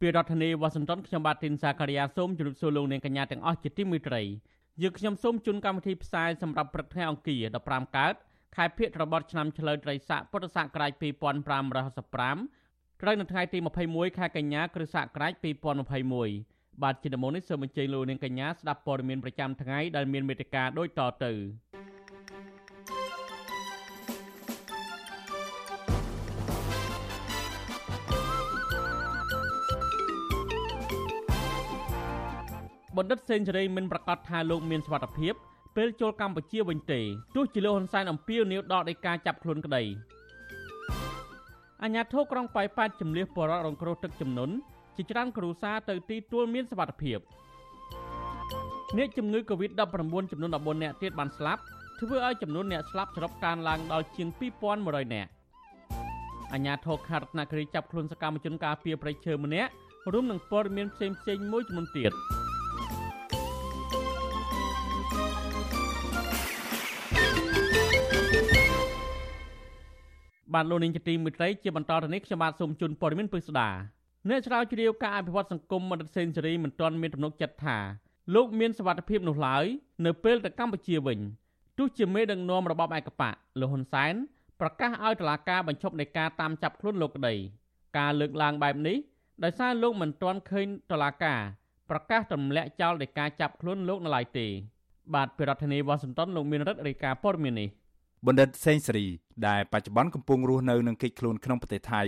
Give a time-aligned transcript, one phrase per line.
[0.00, 4.22] ពីរដ្ឋធានីវ៉ាស៊ីនតោនខ្ញុំបាទទីនសាការីយ៉ាសូមជម្រាបសួរលោកអ្នកកញ្ញាទាំងអស់ជាទីមេត្រី
[4.82, 8.14] យើងខ្ញុំសូមជូនកម្មវិធីផ្សាយសម្រាប់ព្រឹកថ្ងៃអង្គារ15កើត
[8.56, 15.32] ខែភៀករបត់ឆ្នាំឆ្លូវត្រីស័កពុទ្ធសករាជ2565ត្រូវនៅថ្ងៃទី21ខែកញ្ញាគ្រិស្តសករាជ
[16.06, 21.32] 2021បាទជាដំណនេះសូមអញ្ជើញលោកអ្នកកញ្ញាស្ដាប់ព័ត៌មានប្រចាំថ្ងៃដែលមានមេត្តាដូចតទៅ
[32.96, 35.34] បណ្ឌិតសេនស៊ូរីមិនប្រកាសថាលោកមានសុវត្ថិភាព
[35.76, 37.00] ពេលចូលកម្ពុជាវិញទេ
[37.34, 39.82] ទោះជាលោកហ៊ុនសែនអំពាវនាវដល់ដីកាចាប់ខ្លួនក្តី
[41.82, 44.54] អាញាធរក្រុងប៉ោយប៉ែតជំនះបរិវត្តរងគ្រោះទឹកជំនន់
[44.96, 47.18] ជាច្រើនគ្រួសារទៅទីទួលមានសុវត្ថិភាព
[48.96, 49.82] អ្នកជំងឺ Covid-19
[50.32, 51.62] ចំនួន14នាក់ទៀតបានស្លាប់
[52.00, 54.28] ធ្វើឲ្យចំនួនអ្នកស្លាប់សរុបកើនឡើងដល់ជាង
[54.70, 55.30] 2100នាក់
[56.52, 59.70] អាញាធរខេត្តរតនគិរីចាប់ខ្លួនសកម្មជនការពារប្រៃឈើម្នាក់
[60.12, 62.14] រួមនឹងព័ត៌មានផ្សេងៗមួយចំនួនទៀត។
[70.54, 73.68] បាទលោកនាងជាទីមេត្រីជាបន្តទៅនេះខ្ញុំបាទសូមជូនព័ត៌មានពិស្ដា
[74.28, 77.78] អ្នកស្រាវជ្រាវការអភិវឌ្ឍសង្គមមន្តសេនស៊ូរីមិនទាន់មានទំនុកចិត្តថា
[78.34, 79.64] លោកមានសវត្ថភាពនោះឡើយ
[80.06, 81.18] នៅពេលទៅកម្ពុជាវិញ
[81.78, 84.14] ទោះជាមេដឹកនាំរបបឯកបកលោកហ៊ុនសែន
[84.60, 87.34] ប្រកាសឲ្យតុលាការបញ្ឈប់នៃការតាមចាប់ខ្លួនលោកក្តី
[87.98, 88.96] ការលើកឡើងបែបនេះ
[89.44, 91.40] ដោយសារលោកមិនទាន់ឃើញតុលាការ
[91.90, 94.46] ប្រកាសទម្លាក់ចោលនៃការចាប់ខ្លួនលោកនៅឡើយទេ
[95.14, 97.68] បាទពីរដ្ឋធានីវ៉ាស៊ីនតោនលោកមានរដ្ឋរាយការណ៍ព័ត៌មាននេះ
[98.26, 99.06] បណ្ឌិតសេងសេរី
[99.48, 102.02] ដែលបច្ចុប្បន្នកំពុងរស់នៅនឹងកិច្ចខ្លួនក្នុងប្រទេសថៃ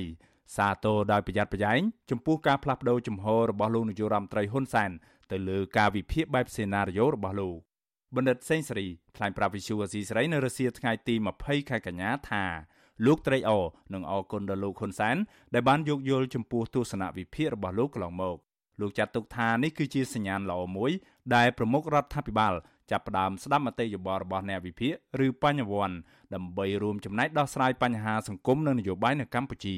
[0.56, 1.80] សាទរដោយប្រយ័ត្នប្រយែង
[2.10, 4.90] ចំពោះការផ្លាស់ប្តូរជំហររបស់លោកនាយករដ្ឋមន្ត្រីហ៊ុនសែន
[5.32, 7.56] ទៅលើការវិភាគបែបសេណារីយ៉ូរបស់លោក
[8.16, 8.86] បណ្ឌិតសេងសេរី
[9.16, 12.44] ថ្លែងប្រាប់វិសុវអាស៊ីសេរីនៅរសៀលថ្ងៃទី20ខែកញ្ញាថា
[13.06, 13.64] លោកត្រេកអរ
[13.94, 15.16] និងអរគុណដល់លោកហ៊ុនសែន
[15.54, 18.36] ដែលបានយោគយល់ចំពោះទស្សនវិភាគរបស់លោកកន្លងមក
[18.80, 20.90] លោកចាត់ទុកថានេះគឺជាសញ្ញាណល្អមួយ
[21.34, 22.54] ដែលប្រមុខរដ្ឋាភិបាល
[22.90, 24.92] ចាប់ផ្ដើមស្ដាប់មតិយោបល់របស់អ្នកវិភាគ
[25.26, 25.96] ឬបញ្ញវន្ត
[26.34, 29.76] ដើម្បីរួមចំណែកដោះស្រាយបញ្ហាសង្គមនិងនយោបាយនៅកម្ពុជា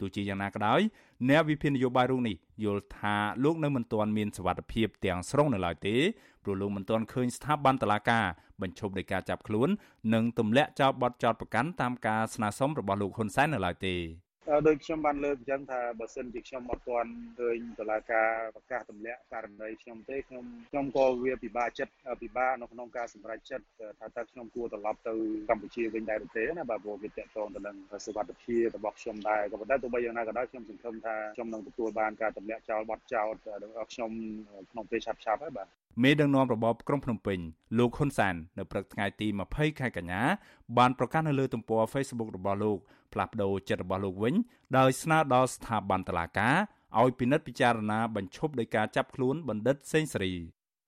[0.00, 0.80] ទោះជាយ៉ាងណាក៏ដោយ
[1.28, 5.96] អ្នកវិភាគនយោបាយរូបនេះយល់ថាលោកនៅមិនទាន់មានសវត្ថភាពទាំងស្រុងនៅឡើយទេ
[6.42, 8.24] ព្រោះលោកមិនទាន់ឃើញស្ថាប័នតុលាការ
[8.62, 9.68] បញ្ឈប់នៃការចាប់ខ្លួន
[10.14, 13.96] និងទម្លាក់ចោលបទចោទប្រកាន់តាមការស្នើសុំរបស់លោកហ៊ុនសែននៅឡើយទេ
[14.66, 23.64] ដោយខ្ញុំបានលើកអញ្ចឹងថាបើសិនជាខ្ញុំអត់ទាន់ឃើញតុលាការប្រកាសទម្លាក់ករណីខ្ញុំទេខ្ញុំខ្ញុំក៏វាពិបាកចិត្តពិបាកនៅក្នុងការសម្រេចចិត្ត
[24.00, 25.14] ថាតើខ្ញុំគួរត្រឡប់ទៅ
[25.50, 34.10] កម្ពុជាវិញដែរឬទេណាបាទព្រោះវាតកតងទៅនឹងសុវត្ថិភាពរបស់ខ្ញុំដែរក៏ប៉ុន្តែទោះបីយ៉ាងណាក៏ដោយខ្ញុំសង្ឃឹមថាខ្ញុំនឹងទទួលបានការទម្លាក់ចោលបទចោទរបស់ខ្ញុំ
[34.70, 35.68] ក្នុងពេលឆាប់ៗហើយបាទ
[36.02, 37.38] មេដឹកនាំរបបក្រុងភ្នំពេញ
[37.78, 40.22] លោកហ៊ុនសាន នៅព្រឹកថ្ងៃទី20ខែកញ្ញា
[40.78, 42.78] បានប្រកាសនៅលើទំព័រ Facebook របស់លោក
[43.12, 44.34] ផ្លាស់ប្តូរចិត្តរបស់លោកវិញ
[44.78, 46.56] ដោយស្នើដល់ស្ថាប័នតុលាការ
[47.00, 50.34] ឲ្យពិនិត្យពិចារណាបញ្ឈប់ដោយការចាប់ខ្លួនបណ្ឌិតសេងសេរី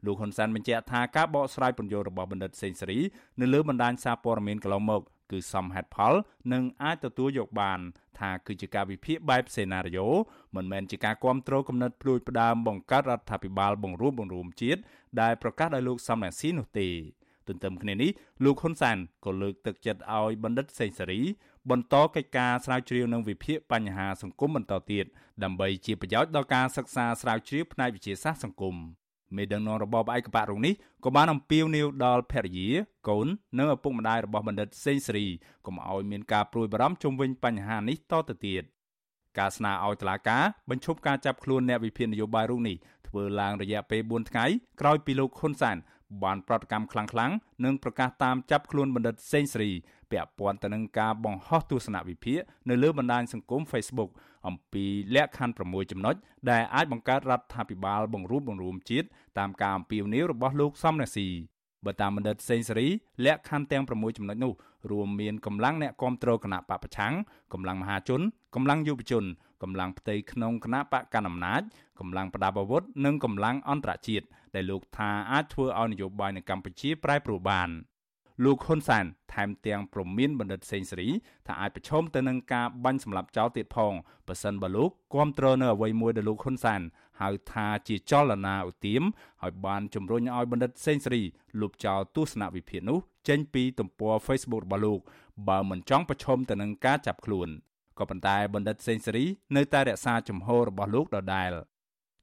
[0.07, 2.99] លោកហ៊ុនសែនបញ្ជាក់ថាការបកស្រាយពន្យល់របស់បណ្ឌិតសេងសេរី
[3.41, 5.03] នៅលើបណ្ដាញសារព័ត៌មានកន្លងមក
[5.33, 6.15] គឺសមហេតុផល
[6.53, 7.81] និងអាចទទួលយកបាន
[8.19, 10.09] ថាគឺជាការវិភាគបែបសេណារីយ៉ូ
[10.57, 14.81] មិនមែនជាការគ្រប់គ្រងគំនិតភ្លួចផ្ដើមបង្កើតរដ្ឋាភិបាលបង្រួបបង្រួមជាតិ
[15.21, 16.89] ដែលប្រកាសដោយលោកសំរងស៊ីនោះទេ
[17.49, 18.11] ទន្ទឹមគ្នានេះ
[18.45, 21.21] លោកហ៊ុនសានក៏លើកទឹកចិត្តឲ្យបណ្ឌិតសេងសេរី
[21.71, 25.05] បន្តកិច្ចការស្រាវជ្រាវនិងវិភាគបញ្ហាសង្គមបន្តទៀត
[25.45, 28.77] ដើម្បីជាប្រយោជន៍ដល់ការសិក្សាស្រាវជ្រាវផ្នែកវិទ្យាសាស្ត្រសង្គម
[29.37, 30.75] មេដឹកនាំរបបឯកបៈរុងនេះ
[31.05, 32.69] ក៏បានអំពាវនាវដល់ភរិយា
[33.09, 33.27] កូន
[33.59, 35.27] និងឪពុកម្ដាយរបស់បណ្ឌិតសេងសេរី
[35.67, 38.63] កុំឲ្យមានការព្រួយបារម្ភជុំវិញបញ្ហានេះតទៅទៀត
[39.39, 42.77] ការស្នើឲ្យតុលាការបញ្ឈប់ការចាប់ខ្លួនអ្នកវិភាគនយោបាយរុងនេះ
[43.09, 44.47] ធ្វើឡើងរយៈពេល4ថ្ងៃ
[44.81, 45.77] ក្រោយពីលោកហ៊ុនសែន
[46.25, 49.71] បានប្រតិកម្មខ្លាំងៗនិងប្រកាសតាមចាប់ខ្លួនបណ្ឌិតសេងសេរី
[50.11, 52.39] ពាក់ព័ន្ធទៅនឹងការបង្ហោះទស្សនវិភាគ
[52.69, 54.11] នៅលើបណ្ដាញសង្គម Facebook
[54.49, 56.15] អំពីលក្ខខណ្ឌ6ចំណុច
[56.51, 59.07] ដែលអាចបង្កើតរដ្ឋាភិបាលបង្រួបបង្រួមជាតិ
[59.39, 61.29] តាមការអំពាវនាវរបស់លោកសំរងស៊ី
[61.85, 62.89] បើតាមបណ្ឌិតសេងសេរី
[63.25, 64.53] លក្ខខណ្ឌទាំង6ចំណុចនោះ
[64.91, 67.13] រួមមានកម្លាំងអ្នកគ្រប់គ្រងគណៈបពប្រឆាំង
[67.53, 68.21] កម្លាំងមហាជន
[68.55, 69.25] កម្លាំងយុវជន
[69.63, 71.63] កម្លាំងផ្ទៃក្នុងគណៈបកកណ្ដាលអំណាច
[72.01, 77.71] កម្លាំងប្រដាប់អាវុធនិងកម្លាំងអន្តរជាតិ ដែលលោកថាអាចធ្វើឲ្យនយោបាយនៅកម្ពុជាប្រែប្រួលបាន
[78.45, 79.05] លោកហ៊ុនសាន
[79.35, 81.09] ថែមទាំងប្រមានបណ្ឌិតសេងសេរី
[81.47, 83.93] ថាអាចប្រឈមទៅនឹងការបាញ់សម្លាប់ចោលទៀតផង
[84.29, 86.81] ប៉ះសិនបើលោកគ្រប់គ្រងនៅអ្វីមួយដែលលោកហ៊ុនសាន
[87.21, 89.03] ហៅថាជាចលនាឧទាម
[89.43, 91.23] ហើយបានជំរុញឲ្យបណ្ឌិតសេងសេរី
[91.61, 95.01] លុបចោលទស្សនវិភាគនោះចេញពីទំព័រ Facebook របស់លោក
[95.49, 97.49] បើមិនចង់ប្រឈមទៅនឹងការចាប់ខ្លួន
[97.99, 99.25] ក៏ប៉ុន្តែបណ្ឌិតសេងសេរី
[99.57, 101.51] នៅតែរក្សាជំហររបស់លោកដដែល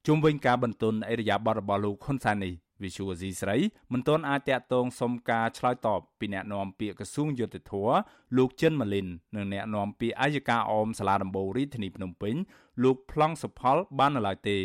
[0.07, 2.54] ជុំវិញការបន្ទន់អេរយាប័តរបស់លោកហ៊ុនសែននេះ
[2.84, 3.57] វិសុវស៊ីស្រី
[3.94, 7.96] មិនទាន់អាចតាក់ទងសុំការឆ្លើយតបពីអ្នកនាំពាក្យក្រសួងយុតិធម៌
[8.38, 12.36] លោកចិនម៉ាលីននិងអ្នកនាំពាក្យអាយកាអមសាលាដំបូងរាជធានីភ្នំពេញ
[12.84, 14.57] លោកប្លង់សុផលបាននៅឡើយទេ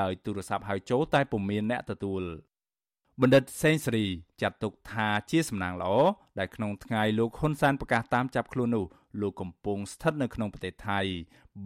[0.00, 2.22] ដោយទូរស័ព្ទហៅចូលតែពុំមានអ្នកទទួល
[3.20, 4.06] បណ្ឌិតសេងសេរី
[4.42, 5.94] ចាត់ទុកថាជាសំណាងល្អ
[6.38, 8.84] ដែលក្នុងថ្ងៃលោកហ៊ុនសែនប្រកាសតាមចាប់ខ្លួននោះ
[9.20, 11.00] លោកកំពុងស្ថិតនៅក្នុងប្រទេសថៃ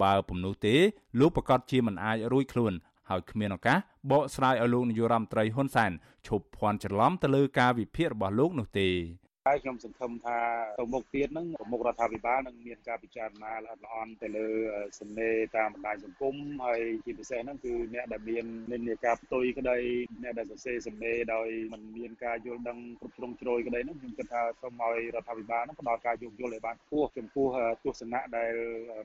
[0.02, 0.74] បើពុំនោះទេ
[1.20, 2.72] លោកប្រកាសជាមិនអាចរួចខ្លួន
[3.10, 3.78] ហើយគ្មានឱកាស
[4.10, 5.92] បកស្រាយឲ្យលោកនាយករដ្ឋមន្ត្រីហ៊ុនសែន
[6.26, 8.88] ឈប់ភ័ន្តច្រឡំទៅលើការវិភាគរបស់លោកនោះទេ
[9.48, 10.38] ហើយខ្ញុំសង្ឃឹមថា
[10.78, 14.48] ទៅមុខទៀតហ្នឹងប្រមុខរដ្ឋាភិបាលនឹងមានការពិចារណាល្អិតល្អន់ទៅលើ
[15.00, 16.34] សំណេរតាមបណ្ដាញសង្គម
[16.66, 19.76] ហើយជាពិសេសហ្នឹងគឺអ្នកដែលមាននិន្នាការផ្ទុយក្តី
[20.22, 27.46] អ្នកដែលសរសេរសំណេរដោយមិនមានការយល់ដឹងគ្រប់ជ្រុងជ្រោយក្តីហ្នឹងខ្ញុំគិតថាសូមឲ្យរដ្ឋាភិបាលហ្នឹងផ្ដល់ការយោគយល់ឲ្យបានខ្ពស់ចំពោះ
[27.84, 28.52] ទស្សនៈដែល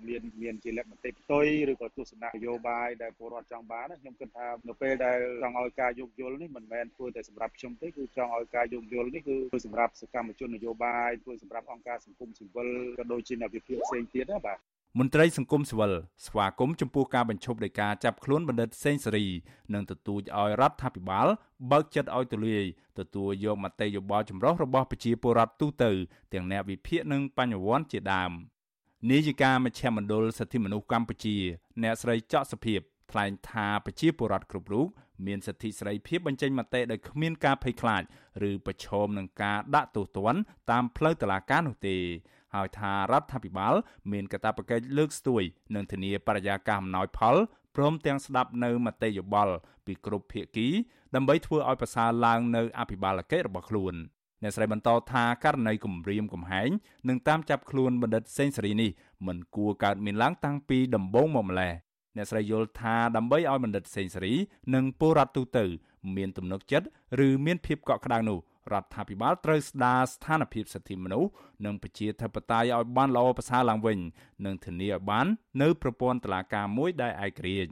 [0.08, 9.36] មានមានជាលក្ខណៈផ្ទុយឬក៏ទស្សនៈនយោបាយដែលពលរដ្ឋចង់បានខ្ញុំគិតថានៅពេលដែលចង់ឲ្យការយោគយល់នេះមិនមែនធ្វើតែសម្រាប់ខ្ញុំទេគឺចង់ឲ្យការយោគយល់នេះគឺ
[9.66, 14.60] សម្រាប់សកម្មជននយោបាយធ្វើសម្រាប់អង្គការសង្គមស៊ីវិលក៏ដូចជាអ្នកវិភាគផ្សេងទៀតណាបាទ
[15.00, 15.94] មន្ត្រីសង្គមស៊ីវិល
[16.28, 19.26] ស្វាគមន៍ចំពោះការបញ្ឈប់ដោយការចាប់ខ្លួនបណ្ឌិតសេងសេរី
[19.74, 21.28] និងទទូចឲ្យរដ្ឋាភិបាល
[21.72, 22.64] បើកចិត្តឲ្យទូលាយ
[23.00, 25.92] ទទួលយកមតិយោបល់ចម្រុះរបស់ប្រជាពលរដ្ឋទូទៅ
[26.34, 28.32] ទាំងអ្នកវិភាគនិងបញ្ញវន្តជាដើម
[29.12, 31.38] នាយិកាមជ្ឈមណ្ឌលសិទ្ធិមនុស្សកម្ពុជា
[31.84, 32.80] អ្នកស្រីចော့សុភាព
[33.12, 34.88] ថ្លែងថាប្រជាពលរដ្ឋគ្រប់រូប
[35.28, 38.04] មានសិទ្ធិសេរីភាពបញ្ចេញមតិដោយគ្មានការភ័យខ្លាច
[38.50, 40.42] ឬប្រឈមនឹងការដាក់ទោសទណ្ឌ
[40.72, 41.98] តាមផ្លូវតុលាការនោះទេ
[42.56, 43.74] ហើយថារដ្ឋាភិបាល
[44.12, 45.44] មានកាតព្វកិច្ចលើកស្ទួយ
[45.76, 47.36] និងធានាបរិយាកាសអំណោយផល
[47.76, 50.68] ព្រមទាំងស្ដាប់នៅមតិយោបល់ពីគ្រប់ភាគី
[51.16, 53.96] ដើម្បីធ្វើឲ្យប្រសើរឡើងនៅអភិបាលកិច្ចរបស់ខ្លួន
[54.44, 56.70] អ្នកស្រីបន្តថាករណីគម្រាមកំហែង
[57.10, 58.90] និងតាមចាប់ខ្លួនបណ្ឌិតសេងសេរីនេះ
[59.28, 61.74] មិនគួរកើតមានឡើងតាំងពីដំបូងមកម្ល៉េះ
[62.16, 64.34] អ្នកស្រីយល់ថាដើម្បីឲ្យបណ្ឌិតសេងសេរី
[64.76, 65.66] និងពលរដ្ឋទូទៅ
[66.16, 66.88] មានទំនុកចិត្ត
[67.28, 68.40] ឬមានភាពកក់ក្ដៅនោះ
[68.74, 71.30] រដ្ឋាភិបាលត្រូវស្ដារស្ថានភាពសិទ្ធិមនុស្ស
[71.66, 74.00] និងប្រជាធិបតេយ្យឲ្យបានល្អប្រសើរឡើងវិញ
[74.46, 75.28] និងធានាឲ្យបាន
[75.62, 77.72] នៅប្រព័ន្ធតុលាការមួយដែលឯករាជ្យ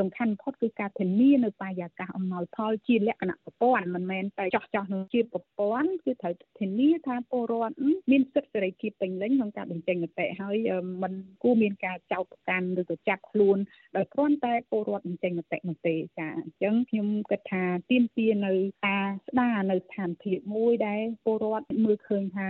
[0.00, 7.74] សំខាន់បំផុតគឺការធានានៅបរិយាកាសអំណោយផលជាលក្ខណៈប្រព័ន្ធមិនមែនតែចោះចោះនឹងជាប្រព័ន្ធគឺត្រូវធានាថាពលរដ្ឋ
[8.10, 10.56] មានសិទ្ធិសេរីភាពពេញលេញក្នុងការបញ្ចេញមតិហើយ
[11.02, 11.12] มัน
[11.42, 13.58] គួរមានការចោទប្រកាន់ឬក៏ចាប់ខ្លួន
[13.96, 18.52] ដោយគ្រាន់តែពលរដ្ឋបញ្ចេញមតិនោះទេចាអញ្ចឹងខ្ញុំគិតថាទៀមទានៅ
[18.86, 22.46] ការស្ដារនៅស្ថានភាពមួយដែលពលរដ្ឋមើលឃើញថា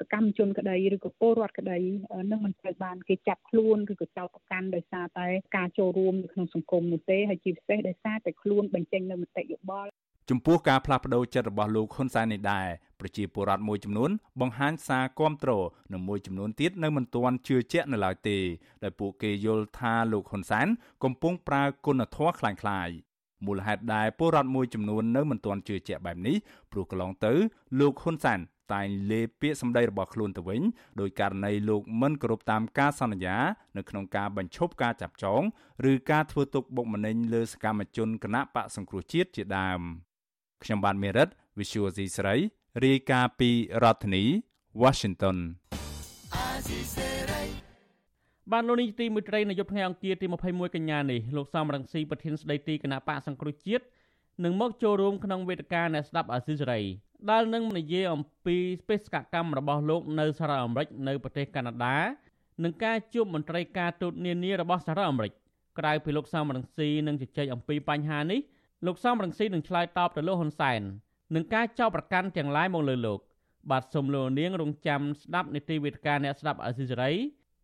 [0.00, 1.78] សកម្មជនក្តីឬក៏ពលរដ្ឋក្តី
[2.30, 9.90] នឹងមិនត្រូវបានគេចាប់ខ្លួនឬក៏ចោទប្រកាន់ដោយសារតែការចូលរួមនៅក្នុងសង្គមនោះទេហើយជាពិសេសដោយសារតែខ្លួនបញ្ចេញនៅមតិយោបល់
[10.30, 12.66] ចំពោះការផ្លាស់ប្តូរចិត្តរបស់លោកហ៊ុនសែននេះដែរ
[13.00, 14.10] ប្រជាពលរដ្ឋមួយចំនួន
[14.40, 15.50] បង្ហាញសារគាំទ្រ
[15.92, 18.38] និងមួយចំនួនទៀតនៅមិនទាន់ជឿជាក់នៅឡើយទេ
[18.84, 20.66] ដោយពួកគេយល់ថាលោកហ៊ុនសែន
[21.04, 22.88] កំពុងប្រើគុណធម៌ខ្លាំងខ្លាយ
[23.46, 26.36] មូលហេតុដែលពលរដ្ឋមួយចំនួននៅមិនទាន់ជឿជាក់បែបនេះ
[26.72, 27.32] ព្រោះកន្លងទៅ
[27.80, 28.38] លោកហ៊ុនសែន
[28.72, 30.62] តែងលេបពាក្យសម្ដីរបស់ខ្លួនទៅវិញ
[31.00, 33.36] ដោយករណីលោកមិនគោរពតាមការសន្យា
[33.76, 35.42] នៅក្នុងការបញ្ឈប់ការចាប់ចង
[35.90, 39.80] ឬការធ្វើទុកបុកម្នេញលើសកម្មជនគណៈបកសង្គ្រោះជាតិជាដើម
[40.64, 41.28] ខ្ញុំបានមេរិត
[41.58, 42.34] Visual C ស្រី
[42.84, 43.50] រាយការណ៍ពី
[43.82, 44.24] រដ្ឋធានី
[44.82, 45.36] Washington
[48.52, 53.84] បានលោកនេះទីមួយត្រីនៅយប់ថ្ងៃអង្គារទី21កញ្ញានេះលោកសំរងស៊ីប្រធានស្ដីទីគណៈបកសង្គ្រោះជាតិ
[54.44, 56.80] នឹងមកចូលរួមក្នុងវេទិកាអ្នកស្ដាប់អាស៊ីសេរី
[57.30, 58.56] ដែលនឹងនិយាយអំពី
[58.88, 61.98] បេសកកម្មរបស់លោកនៅសហរដ្ឋអាមេរិកនៅប្រទេសកាណាដា
[62.64, 65.32] និងការជួបមន្ត្រីការទូតនានារបស់សហរដ្ឋអាមេរិក
[65.78, 68.40] ក្រៅពីលោកសំរងស៊ីនឹងជជែកអំពីបញ្ហានេះ
[68.86, 70.80] លោកសំរងស៊ីនឹងឆ្លើយតបទៅលោកហ៊ុនសែន
[71.34, 73.20] នឹងការចោទប្រកាន់ទាំងឡាយមកលើលោក
[73.70, 77.12] បាទសូមលោកនាងរងចាំស្ដាប់នីតិវិទ្យាអ្នកស្ដាប់អាស៊ីសេរី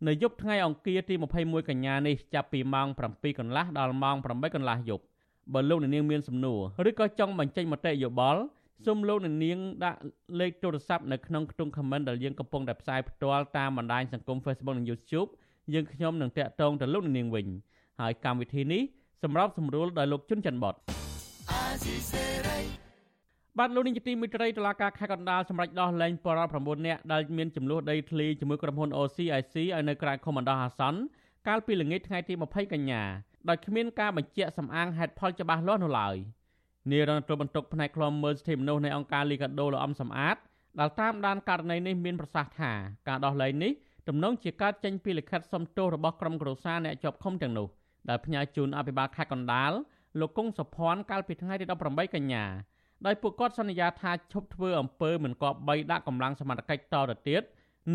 [0.06, 5.04] នៅយប់ថ្ងៃអង្គារទី21កញ្ញានេះចាប់ពីម៉ោង7កន្លះដល់ម៉ោង8កន្លះយប់
[5.52, 8.42] បើលោកនាងមានសំណួរឬក៏ចង់បញ្ចេញមតិយោបល់
[8.86, 9.98] សូមលោកនាងដាក់
[10.40, 15.28] លេខទូរស័ព្ទនៅក្នុងខ្ទង់ comment ដែលយើងកំពុងតែផ្សាយផ្ទាល់តាមបណ្ដាញសង្គម Facebook និង YouTube
[15.74, 17.46] យើងខ្ញុំនឹងតាក់ទងទៅលោកនាងវិញ
[18.00, 18.82] ហើយកម្មវិធីនេះ
[19.22, 20.74] សម្រាប់សម្រួលដោយលោកជុនច័ន្ទបត
[23.58, 31.00] បាទលោកនាងជាទីមេត្រីតុលាការខេត្តកណ្ដាលសម្រេចដោះលែងបរិបទ9នាក់ដែលមានចំនួនដីធ្លីជាមួយក្រុមហ៊ុន OCIC ឲ្យនៅក្រៅខុំបណ្ដោះអាសន្ន
[31.48, 33.02] កាលពីល្ងាចថ្ងៃទី20កញ្ញា
[33.48, 36.16] ដោយគ្មានការបញ្ជាក់សម្អាងហេតុផលច្បាស់លាស់នោះឡើយ
[36.88, 40.36] នាយរដ្ឋមន្ត្រីបន្ទុកផ្នែកខ្លំមើលសិទ្ធិមនុស្សនៃអង្គការលីកាដូលោកអំសំអាត
[40.80, 42.72] ដែលតាមដានករណីនេះមានប្រសាសន៍ថា
[43.08, 43.72] ការដោះលែងនេះ
[44.08, 47.66] ទំនងជាកើតចេញពីលិខិតសុំទោសរបស់ក្រុមគ្រួសារអ្នកជាប់ឃុំទាំងនោះ
[48.08, 49.72] ដែលផ្ញើជូនអភិបាលខេត្តកណ្ដាល
[50.20, 52.44] លោកកុងសុភ័ណ្ឌកាលពីថ្ងៃទី18កញ្ញា
[53.06, 57.42] ដោយពួកគាត់សន្យាថាឈប់ធ្វើអំពើមិនគប្បីដាក់កម្លាំងសមត្ថកិច្ចតទៅទៀត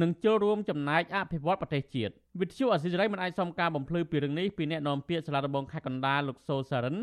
[0.01, 6.95] និងចូលរួមចំណែកអភិវឌ្ឍប្រទេសជាតិវិទ្យុអសិរ័យមិនអាចសុំការបំភ្លឺពីរឿងនេះពីអ្នកនាំពាក្យសាលាដំបងខេត្តកណ្ដាលលោកសូសារិន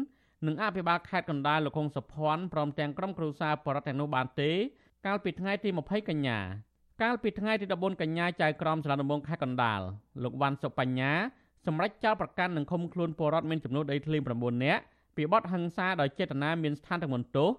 [0.46, 4.50] និងអភិបាលខេត្តកណ្ដាលលោកកុងសុភ័ណ្ឌព្រមទាំងក្រុមគ្រួសារបរដ្ឋទាំងនោះបានទេ
[5.06, 6.38] កាលពីថ្ងៃទី20កញ្ញា
[7.02, 9.80] កាលពីថ្ងៃទី14កញ្ញាចៅក្រមសាលាដំបងខេត្តកណ្ដាល
[10.22, 11.12] លោកវ៉ាន់សុបញ្ញា
[11.66, 14.82] សម្រាប់ចោលប្រកាន់និងឃុំខ្លួនពលរដ្ឋមានចំនួនដីធ្លី9នាក់
[15.16, 17.50] ពីបទហិង្សាដោយចេតនាមានស្ថានទម្ងន់ទោស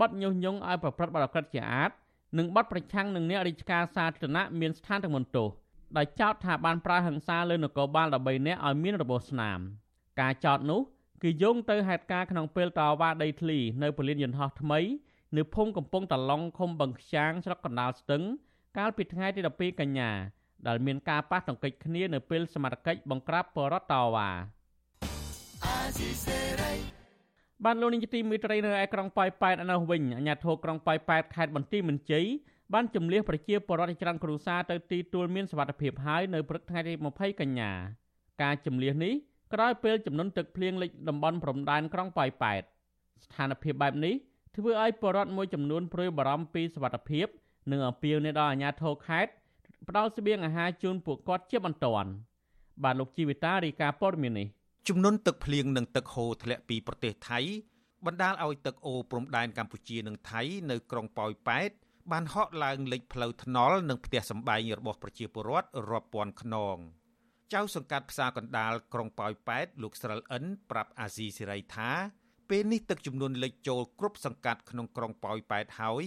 [0.00, 1.90] បទញុះញង់ឲ្យប្រព្រឹត្តបទអក្រិតជាអាត
[2.38, 5.48] និងបទប្រឆាំងនឹងអ្នករាជការសាធារណៈមានស្ថានទម្ងន់ទោស
[5.96, 9.58] ដោយចោទថាបានប្រើហិង្សាលើនគរបាល13នាក់ឲ្យមានរបួសស្នាម
[10.20, 10.80] ការចោទនោះ
[11.22, 14.80] គឺយោងទៅហេតុការណ៍ក្នុងពេលតវ៉ាដីធ្លីនៅពលានយន្តហោះថ្មី
[15.36, 18.22] នៅភូមិកំពង់តឡុងឃុំបឹងខ្យាងស្រុកកណ្ដាលស្ទឹង
[18.78, 20.10] កាលពីថ្ងៃទី12កញ្ញា
[20.66, 24.30] ដែលមានការប៉ះទង្គិចគ្នានៅពេលសមត្ថកិច្ចបង្ក្រាបបរតតវ៉ា
[27.64, 32.26] បានលោកនាយកទីមេត្រីនៅឯក្រុងប៉ោយប៉ែតនៅវិញអាជ្ញាធរក្រុងប៉ោយប៉ែតខេត្តបន្ទាយមានជ័យ
[32.74, 37.70] បានជំលះប្រជាពលរដ្ឋច្រើនគ្រួសារទៅទីទួលមានសុវត្ថិភាពហើយនៅព្រឹកថ្ងៃទី20កញ្ញា
[38.42, 39.14] ការជំលះនេះ
[39.52, 42.62] ក្រោយពេលចំនួនទឹកភ្លៀងលិចតំបន់ព្រំដែនក្រុងប៉ោយប៉ែត
[43.24, 44.14] ស្ថានភាពបែបនេះ
[44.56, 47.26] ធ្វើឲ្យពលរដ្ឋមួយចំនួនព្រួយបារម្ភពីសុវត្ថិភាព
[47.70, 49.32] និងអំពាវនាវដល់អាជ្ញាធរខេត្ត
[49.88, 52.10] ផ្ដល់ស្បៀងអាហារជូនពួកគាត់ជាបន្ទាន់
[52.84, 54.48] បាទលោកជីវិតារីកាព័រមាននេះ
[54.88, 57.38] ចំនួនទឹកភ្លៀងនិងទឹកហូរធ្លាក់ពីប្រទេសថៃ
[58.06, 61.70] បណ្ដាលឲ្យទឹកអូរព្រំដែនកម្ពុជានិងថៃនៅក្រុងប៉ោយប៉ែត
[62.12, 66.76] បានហក់ឡើងលេចផ្លូវថ្នល់និងផ្ទះសម្បែងរបស់ប្រជាពលរដ្ឋរាប់ពាន់ខ្នង
[67.52, 71.90] ចៅសង្កាត់ផ្សារកណ្ដាលក្រុងប៉ោយប៉ែតលោកស្រិលអិនប្រាប់អាស៊ីសេរីថា
[72.50, 76.04] ពេលនេះទឹកចំនួនលិចចូលគ្រប់សង្កាត់ក្នុងក្រុងប៉ោយប៉ែតហើយ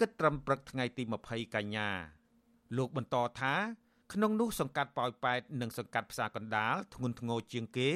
[0.00, 1.88] គិតត្រឹមព្រឹកថ្ងៃទី20កញ្ញា
[2.76, 3.54] លោកបន្តថា
[4.12, 7.90] ក្នុងនោះសង្កាត់ប៉ោយប៉ែតនិងសង្កាត់ផ្សារកណ្ដាលធ្ងន់ធ្ងរជាងគេ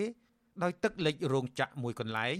[0.62, 2.38] ដោយទឹកលិចរោងចក្រមួយកន្លែង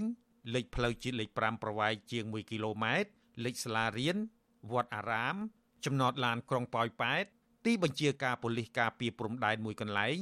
[0.55, 3.11] លេខផ្លូវជាតិលេខ5ប្រវែងជាង1គីឡូម៉ែត្រ
[3.45, 4.17] លេខសាលារៀន
[4.73, 5.37] វត្តអារាម
[5.85, 7.25] ចំណតឡានក្រុងប៉ោយប៉ែត
[7.65, 10.19] ទីបញ្ជាការប៉ូលីសការពារព្រំដែនមួយកន្លែង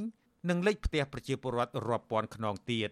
[0.49, 2.91] និងលេខផ្ទះប្រជាពលរដ្ឋរាប់ពាន់ខ្នងទៀត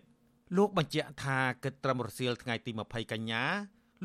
[0.56, 3.42] លោកបញ្ជាក់ថាគិតត្រឹមរសៀលថ្ងៃទី20កញ្ញា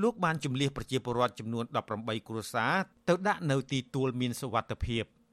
[0.02, 2.74] លោកបានជំលះប្រជាពលរដ្ឋចំនួន18គ្រួសារ
[3.10, 5.06] ទៅដាក់នៅទីទួលមានសុវត្ថិភាព។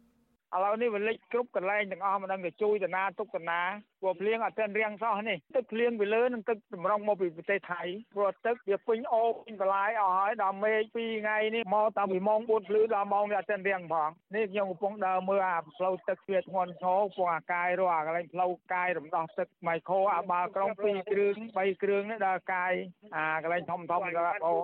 [0.55, 3.61] ឥឡូវនេះវាលិចគ្រប់កន្លែងទាំងអស់មិនដឹងទៅជួយតាណាទុកតាណា
[4.01, 7.83] ព្រោះភ្លៀងអត់ទាន់រៀងសោះនេះទឹកភ្លៀងពីលើនឹងទឹកតម្រង់មកពីប្រទេសថៃ
[8.15, 22.73] ព្រោះទឹកវាពេញអូពេញបន្លាយអស់ហើយដល់មេឃពីរថ្ងៃនេះមកតាំងពីម៉ោង4ភ្លឺដល់ម៉ោងនេះអត់ទាន់រៀងផងនេះខ្ញុំកំពុងដើរមើលអាផ្លូវទឹកវាធ្ងន់ធ្ងរពងអាកាយរស់អាកន្លែងផ្លូវកាយរំដោះទឹកម៉ៃខូអាបាល់ក្រុង2គ្រឿង3គ្រឿងនេះដល់កាយ
[23.17, 24.55] អាកន្លែងធំធំដល់អូ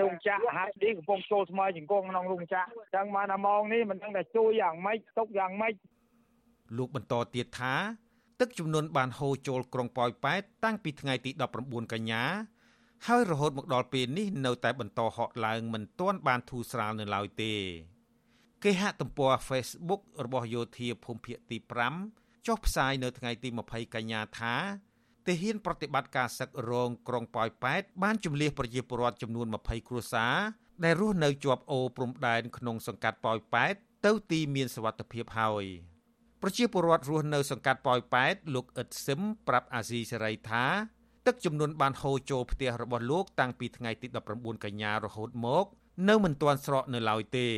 [0.00, 5.74] រោងចក្រហាត់ឌីកំពុងចូលស្មើជង្គង់ក្នុងរោងចក្រចឹងមកដល់ម៉ោងនេះមិនដឹងតែជួយយ៉ាងម៉េចទុកយ៉ាងម៉េច
[6.76, 7.74] លោកបន្តទៀតថា
[8.40, 11.30] ទឹកចំនួនបានហូរចូលក្រុងប៉ោយប៉ែតតាំងពីថ្ងៃទី
[11.62, 12.22] 19កញ្ញា
[13.06, 17.54] ហើយរហូតមកដល់ពេលនេះនៅតែបន្តហក់ឡើងមិនទាន់បានធូរស្រាលនៅឡើយទេ
[18.64, 21.56] គេហទំព័រ Facebook របស់យោធាភូមិភាគទី
[22.02, 24.54] 5ចុះផ្សាយនៅថ្ងៃទី20កញ្ញាថា
[25.26, 30.36] ទាហានប្រតិបត្តិការសឹករងក្រុងប៉ោយប៉ែតបានជំលះប្រជាពលរដ្ឋចំនួន20គ្រួសារ
[30.84, 33.74] ដែលរស់នៅជាប់អូរព្រំដែនក្នុងសង្កាត់ប៉ោយប៉ែត
[34.06, 35.64] ទៅទីមានសវត្ថភាពហើយ
[36.48, 40.64] ប្រជាពលរដ្ឋរស់នៅសង្កាត់ប៉ោយប៉ែតលោកអ៊ិតសឹមប្រាប់អាស៊ីសេរីថា
[41.26, 45.64] ទឹកចំនួនបានហូរចូលផ្ទះរបស់លោកតាំងពីថ្ងៃទី19កញ្ញារហូតមក
[46.08, 47.48] នៅមិនទាន់ស្រកនៅឡើយទេ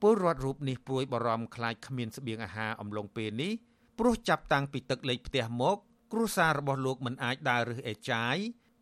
[0.00, 3.52] ពលរដ្ឋរូបនេះព្រួយបារម្ភខ្លាចគ្មានស្បៀងអាហារអំឡុងពេលនេះ
[3.98, 5.76] ព្រោះចាប់តាំងពីទឹកលេខផ្ទះមក
[6.12, 8.36] គ្រួសាររបស់លោកមិនអាចដើររើសអេចាយ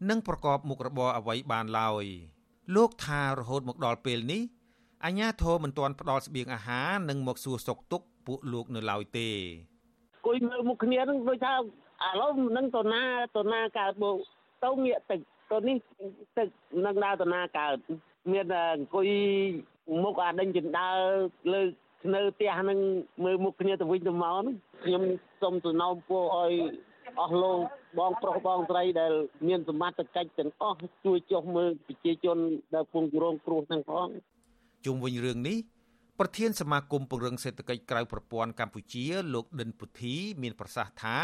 [0.09, 2.05] និងប្រកបមុខរបរអ្វីបានឡើយ
[2.77, 4.43] លោកថារហូតមកដល់ពេលនេះ
[5.05, 9.29] អាញាធរមិនទាន់ផ្ដល់ស្បៀងអាហារនិងមកសួរសុខទុក្ខ ពួកលោកនៅឡើយទេ
[10.27, 11.61] គួយមើលមុខគ្នានឹងដូចថាឥ
[12.21, 13.03] ឡូវនឹងតណា
[13.37, 14.11] តណាកើតបោ
[14.65, 15.77] ទៅងាកទឹកទៅនេះ
[16.39, 16.49] ទឹក
[16.87, 17.77] នឹងដើរតណាកើត
[18.33, 19.09] មានតែអង្គុយ
[20.05, 20.91] មុខអាដេញចិនដើ
[21.53, 21.63] លើ
[22.15, 22.79] នៅផ្ទះនឹង
[23.25, 24.45] មើលមុខគ្នាទៅវិញទៅមក
[24.85, 25.03] ខ្ញុំ
[25.43, 26.53] សូមសំណូមពរឲ្យ
[27.21, 27.59] អស់លោក
[27.99, 29.13] បងប្រុសបងស្រីដែល
[29.49, 32.39] មានសមត្ថកិច្ចទាំងអស់ជួយចុះមើលប្រជាជន
[32.75, 34.09] ដែលពងរងគ្រោះទាំងផង
[34.85, 35.59] ជុំវិញរឿងនេះ
[36.23, 41.17] ប្រធានសមាគមពង្រឹងសេដ្ឋកិច្ចក្រៅប្រព័ន្ធកម្ពុជា លោកដិនពុធី មានប្រសាសន៍ថា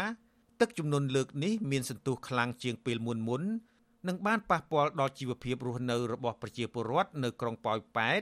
[0.59, 3.41] ទឹកជំនន់លើកនេះមានសន្ទុះខ្លាំងជាងពេលមុនមុន
[4.07, 8.21] និងបានប៉ះពាល់ដល់ជីវភាពរស់នៅរបស់ប្រជាពលរដ្ឋនៅក្រុងប៉ោយប៉ែត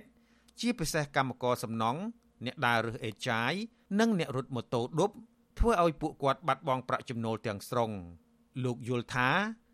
[0.59, 2.01] ជាពិសេសកម្មករសំណង់
[2.45, 3.51] អ្នកដើររើសអេចាយ
[3.99, 5.11] និងអ្នករត់ម៉ូតូឌុប
[5.59, 7.91] ធ្វើឲ្យពួកគាត់បាត់បង់ប្រាក់ចំណូលទាំងស្រុង
[8.63, 9.29] លោកយល់ថា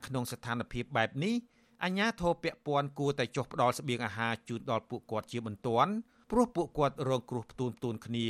[0.06, 1.36] ក្នុងស្ថានភាពបែបនេះ
[1.84, 5.94] អាជ្ញាធរពាក់ព័ន្ធគួរតែចុះផ្ដល់ស្បៀងអាហារជូនដល់ពួកគាត់ជាបន្ទាន់
[6.32, 8.28] ព្រោះពួកគាត់រងគ្រោះផ្ទួនផ្ទួនគ្នា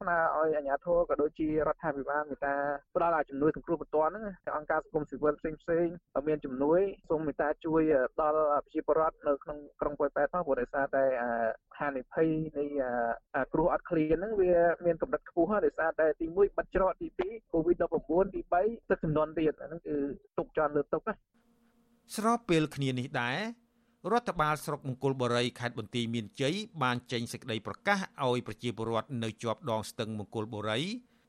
[0.00, 2.54] ស្នើឲ្យអាជ្ញាធរក៏ដូចជារដ្ឋាភិបាលមេត្តា
[2.94, 4.24] ផ្ដល់ជំនួយសង្គ្រោះបន្ទាន់ហ្នឹង
[4.56, 5.86] អង្គការសង្គមស៊ីវិលផ្សេងផ្សេង
[6.28, 7.82] មានជំនួយសូមមេត្តាជួយ
[8.20, 11.04] ដល់ប្រជាពលរដ្ឋនៅក្នុងក្រុងប៉ោយប៉ែតផងព្រោះដោយសារតែ
[11.78, 12.64] ហានិភ័យនៃ
[13.52, 14.52] គ្រោះអត់ឃ្លានហ្នឹងវា
[14.86, 19.96] មានកម្រិតខ្ពស់ដោយសារតែទី1បាត់ច្រកទី2 COVID-19 ទី3ទឹកចំនួនទៀតហ្នឹងគឺ
[20.38, 21.14] ទុកចន់លើទុកណា
[22.16, 23.38] ស្របពេលគ្នានេះដែរ
[24.12, 30.80] រដ្ឋបាលស្រុកមង្គលបុរីខេត្តបន្ទាយមានជ័យបានចេញសេចក្តីប្រកាសឲ្យប្រជាពលរដ្ឋនៅជាប់ដងស្ទឹងមង្គលបុរី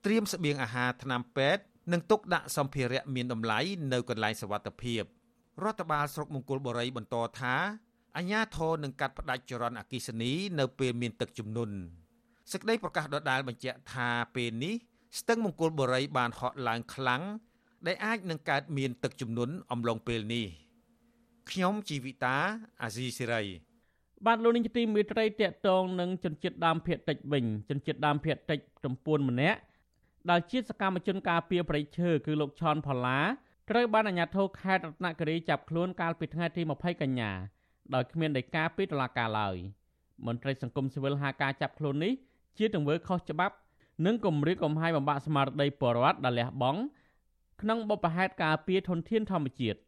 [0.06, 3.60] ត្រៀមស្បៀងអាហារថ្នាំពេទ្យនិងទុកដាក់សម្ភារៈមានតម្លៃ
[3.94, 5.04] នៅកន្លែងសុវត្ថិភាព
[5.64, 7.56] រដ្ឋបាលស្រុកមង្គលបុរីបន្តថា
[8.18, 11.76] អាជ្ញាធរនឹងកាត់ផ្តាច់ចរន្តអគិសនីនៅពេលមានទឹកជំនន់
[12.52, 14.76] សេចក្តីប្រកាសដដែលបញ្ជាក់ថាពេលនេះ
[15.20, 17.24] ស្ទឹងមង្គលបុរីបានហក់ឡើងខ្លាំង
[17.88, 20.48] ដែលអាចនឹងកើតមានទឹកជំនន់អំឡុងពេលនេះ។
[21.52, 22.38] ខ្ញុំជីវិតា
[22.82, 23.44] អាស៊ីសេរី
[24.26, 29.60] បាទលោកនាងទីមេត្រីតកតងនឹងជនជាតិដើមភាគតិចវិញជនជាតិដើមភាគតិចចំពួនម្នាក់
[30.30, 33.20] ដែលជាសកម្មជនការពារប្រៃឈើគឺលោកឆនផល្លា
[33.70, 37.32] ត្រូវបានអាជ្ញាធរខេត្តរតនគិរីចាប់ខ្លួនកាលពីថ្ងៃទី20កញ្ញា
[37.94, 39.56] ដោយគ្មានដីកាពីតុលាការឡើយ
[40.26, 42.14] មន្ត្រីសង្គមស៊ីវិលហៅការចាប់ខ្លួននេះ
[42.58, 43.56] ជាទង្វើខុសច្បាប់
[44.06, 46.80] និងគំរាមកំហែងបំផាក់ស្មារតីពលរដ្ឋដែលលះបង់
[47.62, 49.80] ក្នុងបបផហេតុការពារធនធានធម្មជាតិ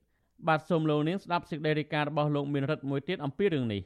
[0.48, 3.82] បាទសូមលោកនាងស្ដាប់សេចក្តីរាយការណ៍របស់លោកមានរិទ្ធមួយទៀតអំពីរឿងនេះ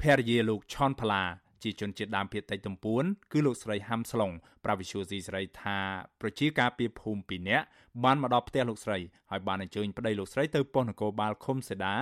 [0.00, 1.22] ភរិយាលោកឆនផល្លា
[1.62, 4.30] ជាជនជាតិដើមភាគតិចទំពួនគឺលោកស្រីហាំស្លុង
[4.64, 5.78] ប្រាវិសុយស៊ីស្រីថា
[6.20, 7.64] ប្រជាការពីភូមិពីរនាក់
[8.04, 8.98] បានមកដល់ផ្ទះលោកស្រី
[9.30, 11.94] ហើយបានអញ្ជើញប្តីលោកស្រីទៅប៉ុស្តិ៍នគរបាលឃុំសេដា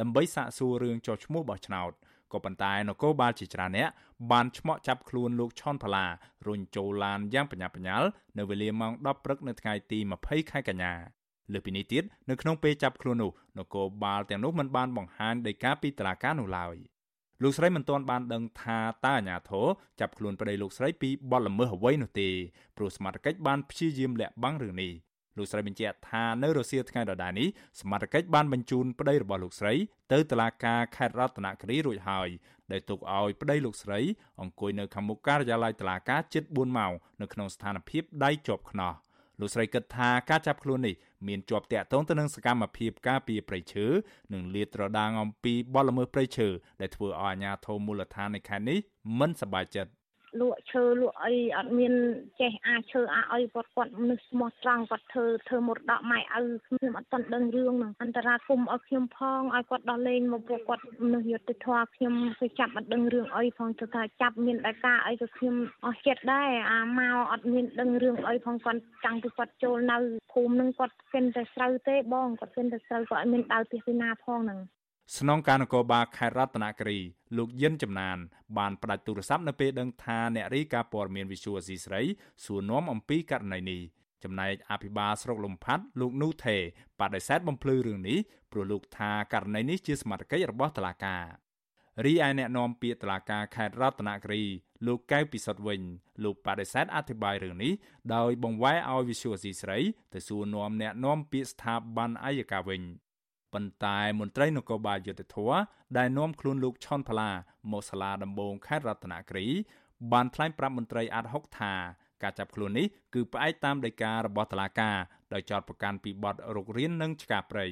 [0.00, 1.92] ដើម្បីសាកសួររឿងចោះឈ្មោះបោះឆ្នោត
[2.32, 3.88] ក៏ប៉ុន្តែនគរបាលជាច្រើនអ្នក
[4.32, 6.06] បានឆ្មក់ចាប់ខ្លួនលោកឆនផល្លា
[6.46, 10.92] រុញចូលឡានយ៉ាងបញ្ញាបញ្ញាល់នៅវេលាម៉ោង10ព្រឹកនៅថ្ងៃទី20ខែកញ្ញា
[11.52, 16.76] លើពីនេះទៀតនៅក្នុងពេលចាប់ខ្លួននោះនគរបាលទាំងនោះមិនបានបង្ហាញដីកាពីតុលាការនោះឡើយ
[17.42, 19.66] លោកស្រីមិនទាន់បានដឹងថាតើអាជ្ញាធរ
[20.00, 22.28] ចាប់ខ្លួនប្តីលោកស្រីពីបទល្មើសអ្វីនោះទេ
[22.76, 24.92] ព្រោះសមត្ថកិច្ចបានព្យាយាមលាក់បាំងរឿងនេះ
[25.36, 27.48] លោកស្រីបញ្ជាក់ថានៅរសៀលថ្ងៃដដែលនេះ
[27.80, 29.74] សមត្ថកិច្ចបានបញ្ជូនប្តីរបស់លោកស្រី
[30.12, 32.28] ទៅតុលាការខេត្តរតនគិរីរួចហើយ
[32.72, 34.00] ដែលទុកឲ្យប្តីលោកស្រី
[34.40, 38.92] អង្គុយនៅខាងមុខការិយាល័យតុលាការជិត4ម៉ោងនៅក្នុងស្ថានភាពដៃជាប់ខ្នោះ
[39.40, 40.94] លោកស្រីគិតថាការចាប់ខ្លួននេះ
[41.28, 43.86] មានជាប់តាក់ទងទៅនឹងសកម្មភាពការពារព្រៃឈើ
[44.32, 46.48] និងលាតត្រដាងអំពីបទល្មើសព្រៃឈើ
[46.80, 48.78] ដែលធ្វើឲ្យអាជ្ញាធរមូលដ្ឋាននៃខេត្តនេះ
[49.18, 49.90] មិនសប្បាយចិត្ត
[50.40, 51.92] លក់ឈើលក់អីអត់មាន
[52.40, 69.98] ចេះអាចឈើអាចអីគាត់គាត់មនុស្សស្មោះត្រង់គាត់ធ្វើធ្វើមរតកម៉ែឪខ្ញុំអត់ទាន់ដឹងរឿងហ្នឹងអន្តរាគមឲ្យខ្ញុំផងឲ្យគាត់ដោះលែងមកពួកគាត់មនុស្សយុទ្ធធម៌ខ្ញុំទៅចាប់អត់ដឹងរឿងអីផងទៅថាចាប់មានតែការអីក៏ខ្ញុំអស់ចិត្តដែរអាមកអត់មានដឹងរឿងអីផងគាត់ចាំងពីគាត់ចូលនៅ
[70.32, 74.60] ភូមិហ្នឹងគាត់គិនតែស្រូវទេបងគាត់គិនតែស្រូវគាត់អត់មានដើរទីពីណាផងហ្នឹង
[75.16, 76.98] ស្នងការនគរបាលខេត្តរតនគិរី
[77.38, 78.16] លោកយិនចំណាន
[78.58, 82.02] បានផ្ដាច់ទូរស័ព្ទនៅពេលដឹងថាអ្នករីកាព័ត៌មានវិសុវអសីស្រី
[82.44, 83.80] សួរនាំអំពីករណីនេះ
[84.24, 86.56] ចំណែកអភិបាលស្រុកលំផាត់លោកនូថេ
[87.00, 88.18] បដិសេធបំភ្លឺរឿងនេះ
[88.52, 91.24] ព្រោះលោកថាករណីនេះជាសមត្ថកិច្ចរបស់តុលាការ
[92.04, 94.42] រីឯអ្នកនាំពាក្យតុលាការខេត្តរតនគិរី
[94.86, 95.80] លោកកៅពិសុទ្ធវិញ
[96.24, 97.72] លោកបដិសេធអធិប្បាយរឿងនេះ
[98.14, 99.78] ដោយបង្វែរឲ្យវិសុវអសីស្រី
[100.14, 102.82] ទៅសួរនាំអ្នកនាំពាក្យស្ថាប័នអัยការវិញ
[103.54, 105.38] ប៉ុន្តែមន្ត្រីនគរបាលយុតិធធ
[105.98, 107.30] ដែលនាំខ្លួនលោកឆនផល្លា
[107.72, 109.46] មកសាលាដំបងខេត្តរតនគិរី
[110.12, 111.74] បានថ្លែងប្រាប់មន្ត្រីអាត់ហុកថា
[112.22, 114.96] ការចាប់ខ្លួននេះគឺផ្អែកតាមដីការបស់តុលាការ
[115.34, 117.66] ដោយចោទប្រកាន់ពីបទរុករាននិងឆ្កាព្រៃ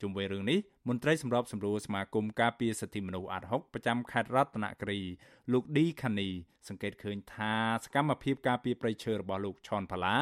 [0.00, 0.58] ជុំវិញរឿងនេះ
[0.88, 5.00] មន្ត្រីសម្របសម្រួលសមាគមការពារសិទ្ធិមនុស្សអាត់ហុកប្រចាំខេត្តរតនគិរី
[5.52, 6.30] លោកឌីខានី
[6.68, 10.16] សង្កេតឃើញថាសកម្មភាពការពារព្រៃឈើរបស់លោកឆនផល្លា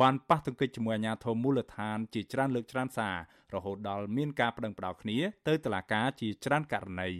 [0.00, 3.16] បានប៉ះទង្គិចជាមួយអាជ្ញាធរមូលដ្ឋានជាច្រើនលើកច្រើនសារ
[3.54, 7.10] រហូតដល់មានការប្តឹងផ្តល់គ្នា ទៅតុលាការជាច្រើនករណី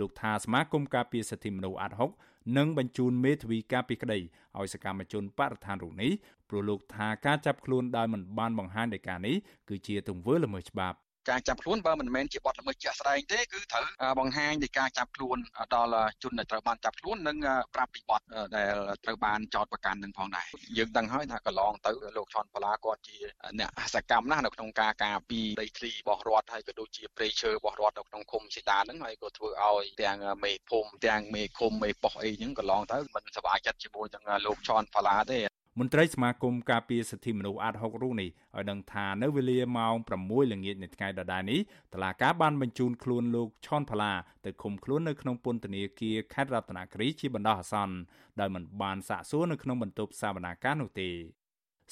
[0.00, 2.10] លោកថាសមាគមការពារសិទ្ធិមនុស្សអាត់ហុក
[2.56, 4.18] នឹងបញ្ជូនមេធាវីការពីក្តី
[4.58, 6.12] ឲ្យសកម្មជនបរិស្ថានរូបនេះ
[6.48, 9.36] ព្រោះលោកថាការចាប់ខ្លួនដោយមិនបានបង្ហាញដីកានេះ
[9.68, 10.98] គឺជាទង្វើល្មើសច្បាប់
[11.30, 13.84] ការចាប់ខ្លួនបើមិនមែនជាបទល្មើសជាក់ស្ដែងទេគឺត្រូវ
[14.20, 15.38] បង្ហាញពីការចាប់ខ្លួន
[15.74, 17.36] ដល់ជនដែលត្រូវបានចាប់ខ្លួននិង
[17.74, 18.20] ប្រាប់ពីបទ
[18.56, 18.72] ដែល
[19.04, 20.46] ត្រូវបានចោទប្រកាន់នឹងផងដែរ
[20.78, 23.16] យើងដឹងហើយថាកន្លងទៅលោកឆនបលាគាត់ជា
[23.58, 35.40] អ្នកសកម្មណាស់នៅក្នុងការការពីដីធ្លីរបស់រដ្ឋហើយក៏ដូចជាព្រៃឈើរបស់រដ្ឋនៅក្នុងឃុំសេដាហ្នឹងហើយក៏ធ្វើឲ្យទាំងមេភូមិទាំងមេឃុំមេប៉ុស្តិ៍អីហ្នឹងកន្លងទៅមិនសប្បាយចិត្តជាមួយនឹងលោកឆនបលាទេ
[35.80, 41.60] មន្ត្រីសមាគមការពារសិទ្ធិមនុស្សអាត6រូបនេះឲ្យដឹងថានៅវេលាម៉ោង6ល្ងាចនៃថ្ងៃដដែលនេះ
[41.94, 44.12] តឡាការបានបញ្ជូនខ្លួនលោកឆនផល្លា
[44.44, 47.96] ទៅឃុំខ្លួននៅក្នុងពន្ធនាគារខេត្តរតនគិរីជាបណ្ដោះអាសន្ន
[48.40, 51.10] ដោយមិនបានសាកសួរនៅក្នុងបន្ទប់សវនាការនោះទេ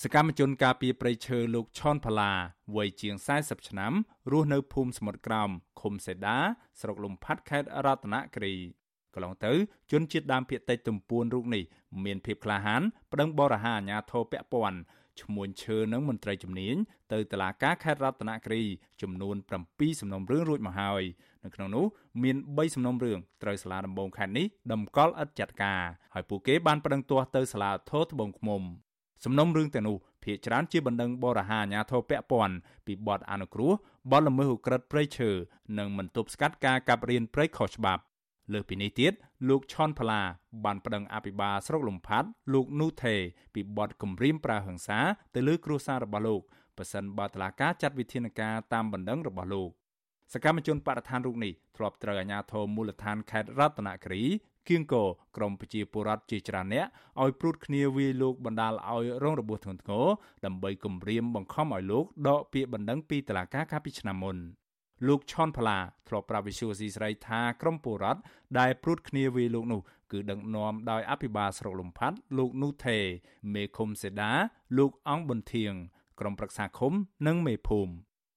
[0.03, 2.33] សកម្មជនការពារព្រៃឈើលោកឆនផល្លា
[2.77, 3.92] វ័យជាង40ឆ្នាំ
[4.33, 6.38] រស់នៅភូមិសមុទ្រក្រោមឃុំសេដា
[6.81, 8.55] ស្រុកលំផាត់ខេត្តរតនគិរី
[9.14, 9.53] កន្លងទៅ
[9.90, 11.64] ជនជាតិដើមភាគតិចទំពួនរូបនេះ
[12.05, 14.79] មានភាពក្លាហានប្តឹងបរិហាអាញាធរពាក់ព័ន្ធ
[15.23, 16.77] ឈ្មោះឈើនឹងមន្ត្រីជំនាញ
[17.12, 18.62] ទៅតុលាការខេត្តរតនគិរី
[19.03, 19.37] ចំនួន
[19.68, 21.03] 7សំណុំរឿងរួចមកហើយ
[21.44, 21.87] នៅក្នុងនោះ
[22.23, 25.83] មាន3សំណុំរឿងត្រូវសាលាដំបងខេត្តនេះតម្កល់ឥតចាត់ការ
[26.14, 28.62] ហើយពួកគេបានប្តឹងទាស់ទៅសាលាធរត្បូងឃ្មុំ
[29.25, 32.55] សំណុំរឿងទាំងនោះភាគច្រើនជាបណ្ដឹងបរិហាអាញាធរពពាន់
[32.87, 33.73] ពីបទអនុគ្រោះ
[34.11, 35.31] បទល្មើសឧក្រិដ្ឋព្រៃឈើ
[35.79, 38.03] និងមិនទប់ស្កាត់ការកាប់រៀនព្រៃខុសច្បាប់
[38.52, 39.12] លើសពីនេះទៀត
[39.48, 40.22] លោកឆនផល្លា
[40.64, 43.14] បានប្តឹងអភិបាលស្រុកលំផាត់លោកនូថេ
[43.54, 44.98] ពីបទគំរាមប្រើហិង្សា
[45.34, 46.40] ទៅលើគ្រួសាររបស់លោក
[46.76, 49.70] ប៉ះសិនបើតឡាការចាត់វិធានការតាមបណ្ដឹងរបស់លោក
[50.32, 54.24] សកម្មជនបរិស្ថានរូបនេះធ្លាប់ត្រូវអាជ្ញាធរមូលដ្ឋានខេត្តរតនគិរី
[54.68, 55.04] គៀងកោ
[55.37, 56.87] ក្រមប្រជាពលរដ្ឋជាច្រើនអ្នក
[57.22, 60.06] ឲ្យព្រួតគ្នាវាយលោកបណ្ដាលឲ្យរងរបួសធ្ងន់ធ្ងរ
[60.44, 64.37] ដើម្បីគំរាមបង្ខំឲ្យលោកដកពាក្យបណ្ដឹងពីតុលាការកាលពីឆ្នាំមុន
[65.06, 68.20] លោកឆនផល្លាធ្លាប់ប្រាប់វិសុយស៊ីស្រីថាក្រមពលរដ្ឋ
[68.58, 69.80] ដែលព្រួតគ្នាវាយលោកនោះ
[70.12, 72.98] គឺដឹកនាំដោយអភិបាលស្រុកលំផាត់លោកនូថេ
[73.54, 74.32] មេឃុំសេដា
[74.78, 75.72] លោកអង្គប៊ុនធៀង
[76.20, 76.92] ក្រុមប្រឹក្សាឃុំ
[77.26, 77.92] និងមេភូមិ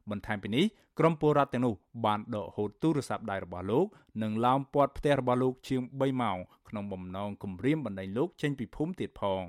[0.10, 0.65] បន្ថែមពីនេះ
[1.00, 3.86] ក្រុមពលរដ្ឋទាំងនោះបានដកហូតទូរស័ព្ទដៃរបស់លោក
[4.24, 6.38] និងឡោមព័ទ្ធផ្ទះរបស់លោកជាង3ម៉ោង
[6.69, 9.43] ក្នុងបំណងគំរាមបណ្ដេញលោកចេញពីភូមិទៀតផង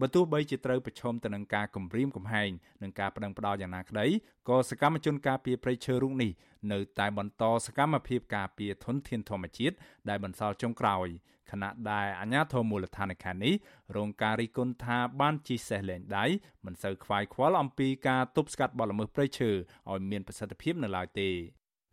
[0.00, 2.50] បើទោះបីជាត្រូវប្រឈមទៅនឹងការគំរាមកំហែង
[2.82, 4.06] និងការប្តឹងផ្តល់យ៉ាងណាក្តី
[4.48, 6.30] ក៏សកម្មជនការពារព្រៃឈើរូបនេះ
[6.72, 9.74] នៅតែបន្តសកម្មភាពការពារធនធានធម្មជាតិ
[10.08, 11.08] ដែលបន្សល់ចុងក្រោយ
[11.50, 13.54] ខណៈដែលអាជ្ញាធរមូលដ្ឋានខេត្តនេះ
[13.96, 16.24] រងការរិះគន់ថាបានជិះសេះលែងដៃ
[16.64, 19.50] មិនសូវខ្វាយខ្វល់អំពីការទប់ស្កាត់បទល្មើសព្រៃឈើ
[19.90, 21.30] ឲ្យមានប្រសិទ្ធភាពនៅឡើយទេ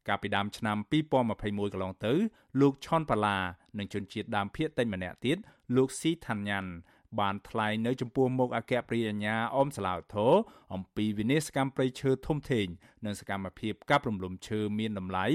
[0.07, 0.77] កាលពីដើមឆ្នាំ
[1.25, 2.13] 2021កន្លងទៅ
[2.61, 3.37] លោកឆនប៉ាឡា
[3.77, 5.37] និងជនជាតិដើមភាគតិចម្នាក់ទៀត
[5.75, 6.71] លោកស៊ីថាន់ញ៉ាន់
[7.19, 10.33] បានថ្លែងនៅចំពោះមុខអគ្គព្រះអាជ្ញាអមសាឡាវធរ
[10.73, 12.67] អំពីវិនិស្សកម្មព្រៃឈើធំធេង
[13.05, 15.25] និងសកម្មភាពកាប់រំលំឈើមានតម្លៃ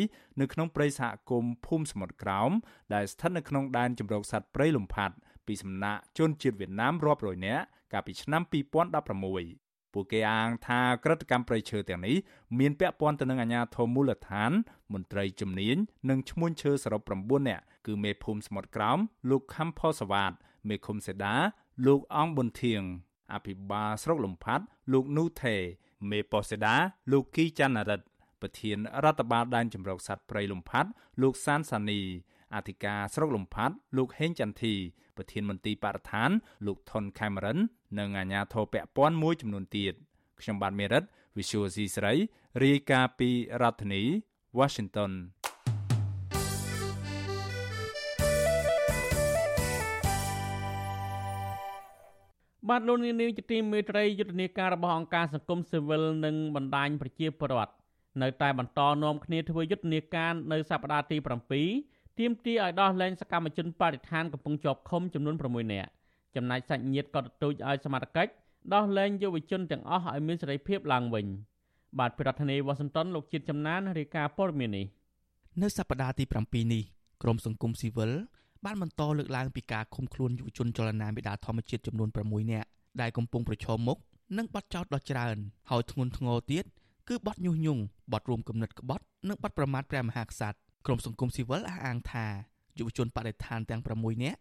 [0.41, 2.51] នៅក្នុងព្រៃសហគមន៍ភូមិសមុទ្រក្រោម
[2.95, 5.15] ដែលស្ថិតនៅក្នុងដែនជម្រកសត្វព្រៃលំផាត់
[5.47, 12.17] ពីសំណាក់ជនជាតិវៀតណាមរាប់រយនាក់កាលពីឆ្នាំ2016ពួកគេអាងថាក្រតកម្មព្រៃឈើទាំងនេះ
[12.59, 14.51] មានពាក់ព័ន្ធទៅនឹងអាជ្ញាធរមូលដ្ឋាន
[14.93, 15.77] មន្ត្រីជំនាញ
[16.11, 18.99] និងឈ្មោះឈើសរុប9នាក់គឺមេភូមិសមុទ្រក្រោម
[19.31, 20.33] លោកខំផសវ៉ាត
[20.69, 21.35] មេឃុំសេដា
[21.87, 22.83] លោកអង្គប៊ុនធៀង
[23.33, 25.57] អភិបាលស្រុកលំផាត់លោកនូថេ
[26.11, 26.77] មេប៉ូសេដា
[27.13, 28.07] លោកគីច័ន្ទរិទ្ធ
[28.41, 30.91] ប្រធានរដ្ឋបាលដែនជម្រកសត្វព្រៃលំផាត់
[31.23, 32.01] លោកសានសានី
[32.55, 34.75] អធិការស្រុកលំផាត់លោកហេងចន្ទធី
[35.17, 36.31] ប្រធានមន្ទីរបរិស្ថាន
[36.67, 37.59] លោកថនខេមរិន
[37.99, 39.95] និងអាជ្ញាធរពាក់ព័ន្ធមួយចំនួនទៀត
[40.41, 41.05] ខ្ញុំបាទមេរិត
[41.37, 42.13] Visual C ស្រី
[42.65, 43.31] រាយការណ៍ពី
[43.63, 44.03] រដ្ឋធានី
[44.59, 45.13] Washington
[52.71, 57.73] បាទលោកនាងជាទីមេត្រីយុទ្ធនាការរបស់អង្គការសង្គមស៊ីវិលនិងបណ្ដាញប្រជាពលរដ្ឋ
[58.23, 61.17] នៅតែបន្តនាំគ្នាធ្វើយុទ្ធនាការនៅសប្តាហ៍ទី
[61.69, 65.91] 7ទាមទារឲ្យដោះលែងសកម្មជនបរិស្ថានកំពុងជាប់ឃុំចំនួន6នាក់
[66.37, 68.33] ចំណែកសាច់ញាតិក៏ទទូចឲ្យសមត្ថកិច្ច
[68.75, 71.27] ដោះលែងយុវជនទាំងអស់ឲ្យមានសេរីភាពឡើងវិញ
[71.99, 74.87] បាទប្រធានាធិបតីវ៉ាស៊ីនតោនលោកជាតិចំណានរាយការណ៍ព័ត៌មាននេះ
[75.63, 76.83] នៅសប្តាហ៍ទី7នេះ
[77.23, 78.11] ក្រមសង្គមស៊ីវិល
[78.65, 82.69] បានបន្តលើកឡើងពីការឃុំខ្លួនយុវជនចលនាមេដាធម្មជាតិចំនួន6នាក់
[83.01, 83.99] ដែលកំពុងប្រឈមមុខ
[84.39, 85.37] នឹងបទចោទដ៏ច្រើន
[85.71, 86.65] ហើយធ្ងន់ធ្ងរទៀត
[87.09, 92.27] គឺបទញុះញង់បទរួមគំនិតក្បត់និងបទប្រមាថព្រះមហាក្សត្រក្រមសង្គមស៊ីវិលអះអាងថា
[92.79, 94.39] យុវជនបដិឋានទាំង6នាក់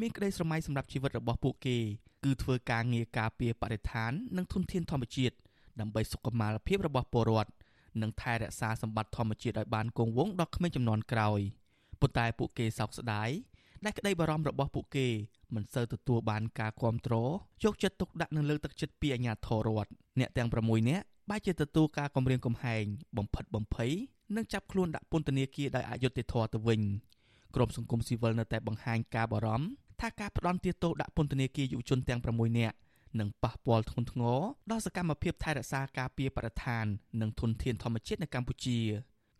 [0.00, 1.76] មានក្តីស្រមៃសម្រាប់ជីវិតរបស់ពួកគេ
[2.24, 5.34] គឺធ្វើការងារការពារបរិស្ថាននិងធនធានធម្មជាតិ
[5.80, 7.50] ដើម្បីសុខុមាលភាពរបស់ពលរដ្ឋ
[8.02, 11.40] និងថែរក្សាសម្បត្តិធម្មជាតិឲ្យបានគង់វង្សដល់ក្មេងចំនួនក្រោយ
[12.00, 13.30] ប៉ុន្តែពួកគេសោកស្ដាយ
[13.84, 15.06] ដែលក្តីបារម្ភរបស់ពួកគេ
[15.54, 17.30] មិនសូវទទួលបានការគ្រប់គ្រង
[17.64, 19.90] យកចិត្តទុកដាក់និងលើកទឹកចិត្តពីអាជ្ញាធររដ្ឋ
[20.20, 22.82] អ្នកទាំង6នាក់បែរជាទទួលការគំរាមកំហែង
[23.18, 23.92] បំផិតបំភ័យ
[24.36, 26.80] និងចាប់ខ្លួនដាក់ពន្ធនាគារដោយអយុត្តិធម៌ទៅវិញ
[27.54, 29.66] ក្រុមសង្គមស៊ីវិលនៅតែបង្ហាញការបារម្ភ
[30.00, 32.76] ថាការផ្ដន់ទាទោសដាក់ពន្ធនាគារយុវជនទាំង6នាក់
[33.20, 34.40] នឹងប៉ះពាល់ធ្ងន់ធ្ងរ
[34.70, 36.84] ដល់សកម្មភាពថែរក្សាការពារបរិស្ថាន
[37.20, 38.78] និងធនធានធម្មជាតិនៅកម្ពុជា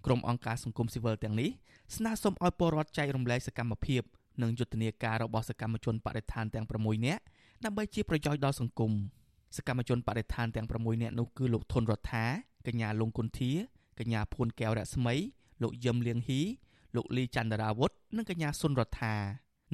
[0.06, 1.50] ក្រុមអង្គការសង្គមស៊ីវិលទាំងនេះ
[1.96, 4.02] ស្នើសុំឲ្យពលរដ្ឋចែករំលែកសកម្មភាព
[4.42, 7.22] និងយុទ្ធនាការរបស់សកម្មជនបរិស្ថានទាំង6នាក់
[7.64, 8.92] ដើម្បីជាប្រយោជន៍ដល់សង្គម
[9.56, 12.24] សកម្មជនបរិស្ថានទាំង6នាក់នោះគឺលោកធុនរដ្ឋា
[12.66, 13.50] កញ្ញាលងគុន្ធា
[13.98, 15.14] កញ្ញាភួនកែវរស្មី
[15.62, 16.42] លោកយឹមលៀងហ៊ី
[16.96, 19.14] លោកលីចន្ទរាវុធនិងកញ្ញាសុនរដ្ឋា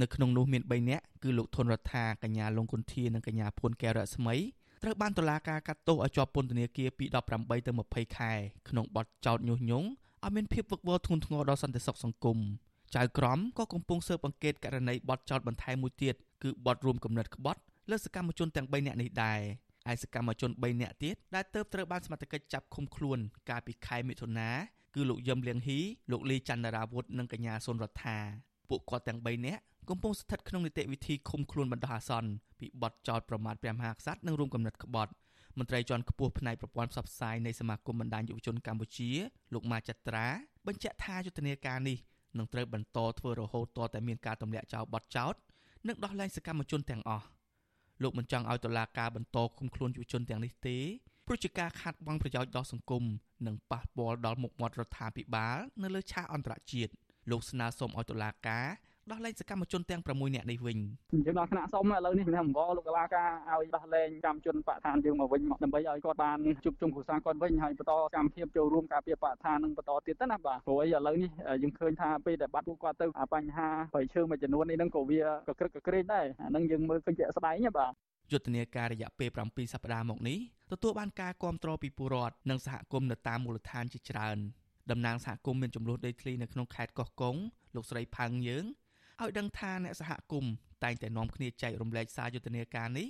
[0.01, 4.37] នៅក្នុងនោះមាន3នាក់គឺលោកធុនរដ្ឋាកញ្ញាលងគុន្ធានិងកញ្ញាភួនកែវរស្មី
[4.83, 7.05] ត្រូវបានតុលាការកាត់ទោសឲ្យជាប់ពន្ធនាគារពី
[7.37, 8.33] 18ទៅ20ខែ
[8.69, 9.89] ក្នុងបទចោទញុះញង់
[10.25, 12.39] ឲ្យមានភាពវឹកវរធ្ងន់ធ្ងរដល់សន្តិសុខសង្គម
[12.97, 19.41] ចៅក្រមក៏កំពុងស៊ើបអង្កេតករណីបទចោទបន្ថែមមួយទៀតគឺបទរួមគំនិតក្បត់លើសកម្មជនទាំង3នាក់នេះដែរ
[19.93, 23.19] ឯសកម្មជន3នាក់ទៀតដែលទៅត្រូវបានសមត្ថកិច្ចចាប់ឃុំខ្លួន
[23.51, 24.51] កាលពីខែមិថុនា
[24.95, 28.19] គឺលោកយឹមលៀងហ៊ីលោកលីច័ន្ទរាវុធនិងកញ្ញាសុនរដ្ឋា
[28.69, 35.13] ពួកគាត់ទាំង3នាក់កំពុងស្ថិតក្នុងនីតិវិធីឃុំខ្លួនបណ្ដោះអាសន្នពីបទចោទប្រមាថព្រះមហាក្សត្រនិងរួមគំនិតក្បត់
[35.59, 39.11] មន្ត្រីជាន់ខ្ពស់ផ្នែកប្រព័ន្ធផ្សព្វផ្សាយនៃសមាគមបណ្ដាញយុវជនកម្ពុជា
[39.55, 40.27] លោកម៉ាចត្រា
[40.67, 41.99] បញ្ជាក់ថាយុទ្ធនាការនេះ
[42.37, 45.35] នឹងត្រូវបន្តធ្វើរហូតទាល់តែមានការទម្លាក់ចោលបទចោទ
[45.89, 47.27] និងដោះលែងសកម្មជនទាំងអស់
[48.03, 50.79] លោកមិនចង់ឲ្យតុលាការបន្តឃុំខ្លួនយុវជនទាំងនេះទេ
[51.27, 53.05] ព្រោះជាការខាត់បងប្រយោជន៍ដល់សង្គម
[53.47, 56.93] និងប៉ះពាល់ដល់មុខមាត់រដ្ឋាភិបាលនៅលើឆាកអន្តរជាតិ
[57.31, 58.67] លោកស្នើសុំឲ្យតុលាការ
[59.13, 60.79] ដោះលែងសកម្មជនទាំង6នាក់នេះវិញ
[61.27, 71.31] យើងដល់ថ្នាក់សុំឥឡូវនេះខ្ញុំអង្វរលោកកលាការឲ្យដោះលែងកម្មជនបកឋានយើងមកវិញមកដើម្បីឲ្យគាត់បានជួបជុំគ្រួសារគាត់វិញហើយបន្តកម្មភាពចូលរួមការពារបកឋាននឹងបន្តទៀតទៅណាបាទព្រោះអីឥឡូវនេះ
[71.63, 77.93] យើងឃើញថាពេលដែលបាត់ពួកគាត់ទៅបញ្ហាប្រឈើមួយចំនួននេះនឹងក៏វាកក្រឹកកក្រែងដែរអានឹងយើងមើលឃើញជាក់ស្ដែងបាទ
[78.33, 80.39] យុទ្ធនាការរយៈពេល7សប្តាហ៍មកនេះ
[80.73, 84.39] ទទួលបានការគាំទ្រពីពលរដ្ឋនិងសហគមន៍នៅតាមមូលដ្ឋានជាច្រើន
[84.91, 87.37] តំណាងសហគមន៍មានចំនួនដីធ្លីនៅក្នុងខេត្តកោះកុង
[87.77, 88.65] លោកស្រីផាំងយើង
[89.23, 90.53] ឲ្យដឹងថាអ្នកសហគមន៍
[90.85, 93.09] តែងតែនាំគ្នាចែករំលែកសារយុទ្ធនាការនេះ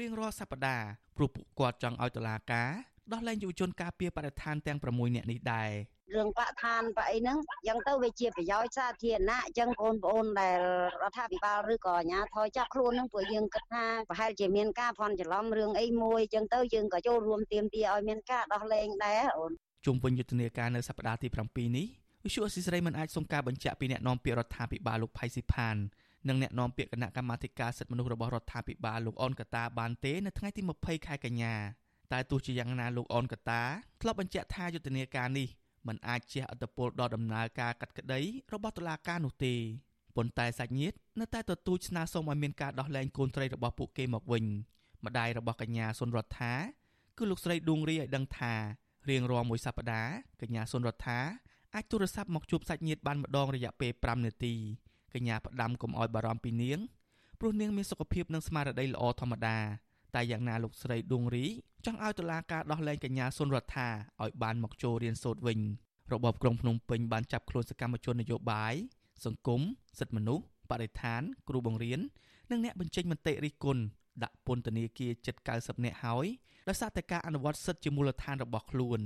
[0.00, 2.70] រៀងរាល់សប្តាហ៍ព្រោះពួកគាត់ចង់ឲ្យតុលាការ
[3.12, 5.70] ដោះលែងយុវជនការពារបរិស្ថានទាំង6នាក់នេះដែរ
[6.14, 10.58] រឿងបកឋានបអីហ្នឹងអញ្ចឹងទៅវាជាប្រយោជន៍សាធារណៈអញ្ចឹងបងប្អូនដែល
[11.02, 19.52] រដ្ឋាភិបាលឬក៏អាជ្ញាធរចាប់ខ្លួនហ្នឹងព្រោះយើងគិតថាប្រហែលជាមានការភ័ន្តច្រឡំរឿងអីមួយអញ្ចឹងទៅយើងក៏ចូលរួមទាមទារឲ្យមានការដោះលែងដែរអូន
[19.86, 21.86] ជុំវិញយុទ្ធនាការនៅសប្តាហ៍ទី7នេះ
[22.26, 25.76] វិសុអសិសរីមិនអាចសុំការបញ្ជាក់ពីអ្នកនាំពាក្យរដ្ឋាភិបាលលោកផៃស៊ីផាន
[26.28, 31.54] និងអ្នកនាំពាក្យគណៈកម្មាធិការសិទ្ធិមនុស្សរបស់រដ្ឋាភិបាលលោកអនកតាបានទេនៅថ្ងៃទី20ខែកញ្ញា
[32.12, 33.62] តែទោះជាយ៉ាងណាលោកអនកតា
[34.00, 35.48] ធ្លាប់បញ្ជាក់ថាយុទ្ធនាការនេះ
[35.88, 38.20] មិនអាចជះឥទ្ធិពលដល់ដំណើរការកាត់ក្តី
[38.52, 39.54] របស់តុលាការនោះទេ
[40.16, 44.44] ប៉ុន្តែសាច់ញាតិនៅតែទទូចស្នើសុំឲ្យមានការដោះលែងកូនត្រីរបស់ពួកគេមកវិញ
[45.04, 46.54] ម្ដាយរបស់កញ្ញាសុនរដ្ឋា
[47.18, 48.54] គឺលោកស្រីឌួងរីឲ្យដឹងថា
[49.10, 51.20] រៀងរាល់មួយសប្តាហ៍កញ្ញាសុនរដ្ឋា
[51.74, 54.54] អាចទូរស័ព្ទមកជួបសាច់ញាតិបានម្ដងរយៈពេល5នាទី
[55.14, 56.78] កញ្ញាផ្ដាំកុំឲ្យបារម្ភពីនាង
[57.40, 59.58] ព្រោះនាងមានសុខភាពនិងស្មារតីល្អធម្មតា
[60.14, 61.46] តែយ៉ាងណាលោកស្រីឌួងរី
[61.86, 63.88] ចង់ឲ្យតុលាការដោះលែងកញ្ញាសុនរដ្ឋា
[64.22, 65.60] ឲ្យបានមកចូលរៀនសូត្រវិញ
[66.12, 68.74] របបក្រុងភ្នំពេញបានចាប់ខ្លួនសកម្មជននយោបាយ
[69.24, 69.60] សង្គម
[69.98, 72.00] សិទ្ធិមនុស្សបរិស្ថាន គ្រូបង្រៀន
[72.50, 73.82] និងអ្នកបញ្ចេញមតិរិះគន់
[74.22, 76.26] ដាក់ពន្ធនាគារជិត90នាក់ហើយ
[76.68, 79.00] ដោយសារតែការអនុវត្តសិទ្ធិជាមូលដ្ឋានរបស់ខ្លួន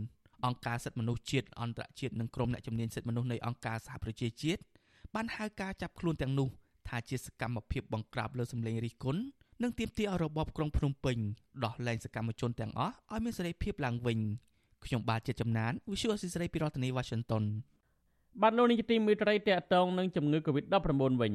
[0.46, 4.60] អង្គការសិទ្ធិមនុស្សជាតិអន្តរជាតិនិងក្រុមអ្នកជំនាញសិទ្ធិមនុស្សនៃអង្គការសហប្រជាជាតិ
[5.14, 6.48] បានហៅការចាប់ខ្លួនទាំងនោះ
[6.88, 9.20] ថាជាសកម្មភាពបង្ក្រាបលើសម្លេងរិះគន់
[9.62, 11.18] និងទាមទារឲ្យរបបក្រុងភ្នំពេញ
[11.64, 14.18] ដោះលែងសកម្មជនទាំងអស់ឲ្យមានសេរីភាពឡើងវិញ
[14.84, 17.44] ខ្ញុំបាទជាចំណាន Visual អសិរ័យពីរដ្ឋធានី Washington
[18.42, 21.32] បាទលោកនាយកទីមេត្រីតកតងនឹងជំងឺ Covid-19 វិញ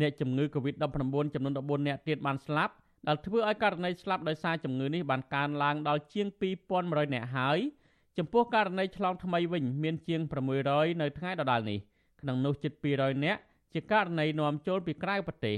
[0.00, 2.74] អ្នកជំងឺ Covid-19 ចំនួន14អ្នកទៀតបានស្លាប់
[3.08, 6.26] ដែលធ្វើឲ្យករណីស្លាប់ដោយសារជំងឺនេះបានកើនឡើងដល់ជាង
[6.70, 7.58] 2100អ្នកហើយ
[8.18, 10.20] ចំពោះករណីឆ្លងថ្មីវិញមានជាង
[10.60, 11.78] 600នៅថ្ងៃដដែលនេះ
[12.20, 13.40] ក្នុងនោះជិត200នាក់
[13.72, 15.56] ជាករណីនាំចូលពីក្រៅប្រទេស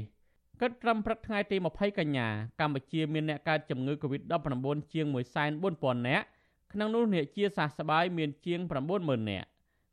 [0.61, 2.29] គិតត្រឹមព្រឹកថ្ងៃទី20កញ្ញា
[2.61, 5.07] កម្ពុជាមានអ្នកកើតជំងឺ Covid-19 ជាង
[5.57, 6.25] 140,000នាក់
[6.73, 8.61] ក្នុងនោះអ្នកជាសះស្បើយមានជាង
[8.95, 9.47] 90,000នាក់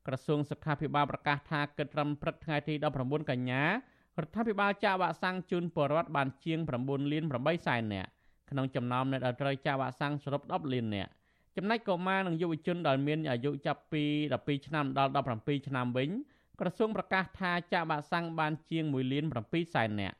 [0.07, 2.73] ក្រសួងសុខាភិបាលប្រកាសថាគិតត្រឹមព្រឹកថ្ងៃទី
[3.03, 3.69] 19កញ្ញារ
[4.25, 8.09] ដ្ឋាភិបាលចាក់វ៉ាក់សាំងជូនពលរដ្ឋបានជាង9លាន8សែននាក់
[8.49, 11.11] ក្នុងចំណោមអ្នកដែលត្រូវចាក់វ៉ាក់សាំងសរុប10លាននាក់
[11.57, 16.09] ចំណែកកុមារនិងយុវជនដែលមានអាយុចាប់ពី12ឆ្នាំដល់17ឆ្នាំវិញ
[16.59, 20.15] ក្រសួងប្រកាសថាចាក់វ៉ាក់សាំងបានជាង1លាន7សែននាក់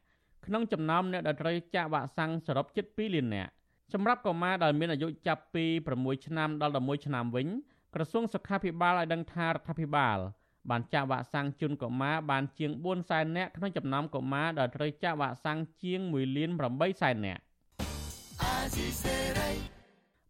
[0.45, 3.51] ក្នុងចំណោមអ្នកដែលត្រូវចាក់វ៉ាក់សាំងសរុបជិត2លាននាក់
[3.93, 5.65] សម្រាប់កុមារដែលមានអាយុចាប់ពី
[5.95, 7.47] 6ឆ្នាំដល់11ឆ្នាំវិញ
[7.95, 10.17] ក្រសួងសុខាភិបាលឲ្យដឹងថារដ្ឋាភិបាល
[10.69, 17.41] បានចាក់វ៉ាក់សាំងជូនកុមារបានជាង4សែននាក់ក្នុងចំណោមកុមារដែលត្រូវចាក់វ៉ាក់សាំងជាង1លាន8សែននាក់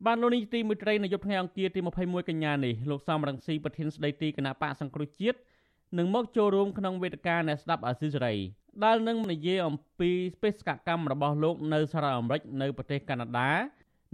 [0.07, 5.37] បានលោកនេះទីមួយត្រីនៅយប់ថ្ងៃអង្គារទី21កញ្ញានេះលោកសំរងស៊ីប្រធានស្ដីទីគណៈបកសង្គ្រោះជាតិ
[5.97, 8.35] នឹងមកចូលរួមក្នុងវេទិកាអ្នកស្ដាប់អាស៊ីសេរី
[8.83, 10.11] ដែលនឹងនិយាយអំពី
[10.41, 13.51] បេសកកម្មរបស់លោកនៅសហរដ្ឋអាមេរិកនៅប្រទេសកាណាដា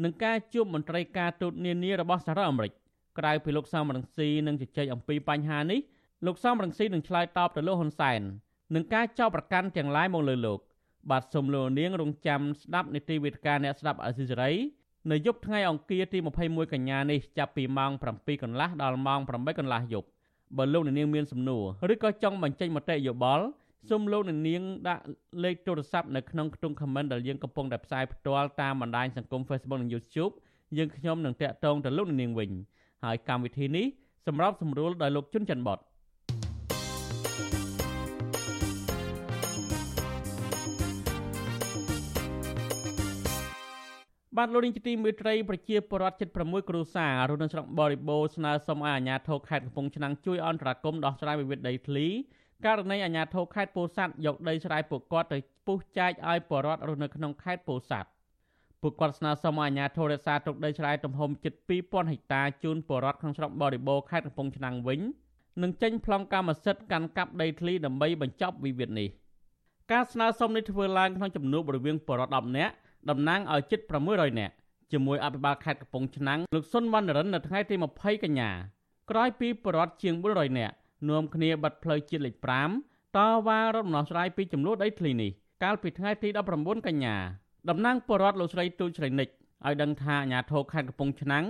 [0.03, 2.73] និងការជួបមន្ត្រីការទូតនានារបស់សហរដ្ឋអាមេរិក
[3.19, 5.79] ក្រៅពីលោកសំរងស៊ីនឹងជជែកអំពីបញ្ហានេះ
[6.25, 8.21] លោកសំរងស៊ីនឹងឆ្លើយតបទៅលោកហ៊ុនសែន
[8.75, 10.59] នឹងការចោទប្រកាន់ទាំងឡាយមកលើលោក
[11.11, 14.51] បាទសូមលោកនាងរងចាំស្ដាប់នីតិវិទ្យាអ្នកស្ដាប់អាស៊ីសេរី
[15.11, 20.07] នៅយប់ថ្ងៃអង្គារទី21កញ្ញានេះចាប់ពីម៉ោង7កន្លះដល់ម៉ោង8កន្លះយប់
[20.57, 23.45] បើលោកនាងមានសំណួរឬក៏ចង់បញ្ចេញមតិយោបល់
[23.89, 25.03] សូមលោកនាងដាក់
[25.43, 30.33] លេខទូរស័ព្ទនៅក្នុងខ្ទង់ comment ដែលយើងកំពុងតែផ្សាយផ្ទាល់តាមបណ្ដាញសង្គម Facebook និង YouTube
[30.77, 32.51] យើងខ្ញុំនឹងតាក់ទងទៅលោកនាងវិញ
[33.03, 33.85] ហើយកម្មវិធីនេះ
[34.27, 35.79] សម្រាប់សម្រួលដោយលោកជុនច័ន្ទបត
[44.39, 52.07] បាទលោកនាងជាទីមេត្រីប្រជាពលរដ្ឋជិត6គ្រួសាររស់នៅស្រុកបរិបូរស្នើសុំឲ្យអាជ្ញាធរខេត្តកំពង់ឆ្នាំងជួយអន្តរាគមន៍ដោះស្រាយវិវាទដីធ្លី
[52.65, 58.09] ករណីអាជ្ញាធរខេត្តពោធិ៍សាត់យកដីស្រែពួកគាត់ទៅពុះចែកឲ្យប្រជាពលរដ្ឋរស់នៅក្នុងខេត្តពោធិ៍សាត់
[58.81, 64.99] ពួកគាត់ស្នើសុំឲ្យអាជ្ញាធររក្សាទុកដីស្រែទំហំជិត2000ហិកតាជូនប្រជាពលរដ្ឋក្នុងស្រុកបរិបូរខេត្តកំពង់ឆ្នាំងវិញ
[65.61, 69.09] និងចេញប្លង់កម្មសិទ្ធិកាន់កាប់ដីធ្លីដើម្បីបញ្ចប់វិវាទនេះ
[69.91, 72.73] ការស្នើសុំនេះធ្វើឡើងក្នុងចំនួនបរិវៀងបរិវត្ត10នាក់
[73.09, 74.53] តំណាងឲ្យជិត600នាក់
[74.91, 78.49] ជាមួយអភិបាលខេត្តកំពង់ឆ្នាំងលោកសុនវណ្ណរិននៅថ្ងៃទី20កញ្ញា
[79.09, 80.75] ក្រោយពីបរិវត្តជាង400នាក់
[81.09, 82.35] នាំគ្នាបាត់ផ្លូវជាតិលេខ
[82.77, 85.31] 5តវ៉ារត់ដំណោះស្រាយពីចំនួនដីធ្លីនេះ
[85.63, 87.15] កាលពីថ្ងៃទី19កញ្ញា
[87.69, 89.27] តំណាងបរិវត្តលោកស្រីទូចស្រីនិច
[89.65, 91.45] ឲ្យដឹងថាអាញាធរខេត្តកំពង់ឆ្នាំង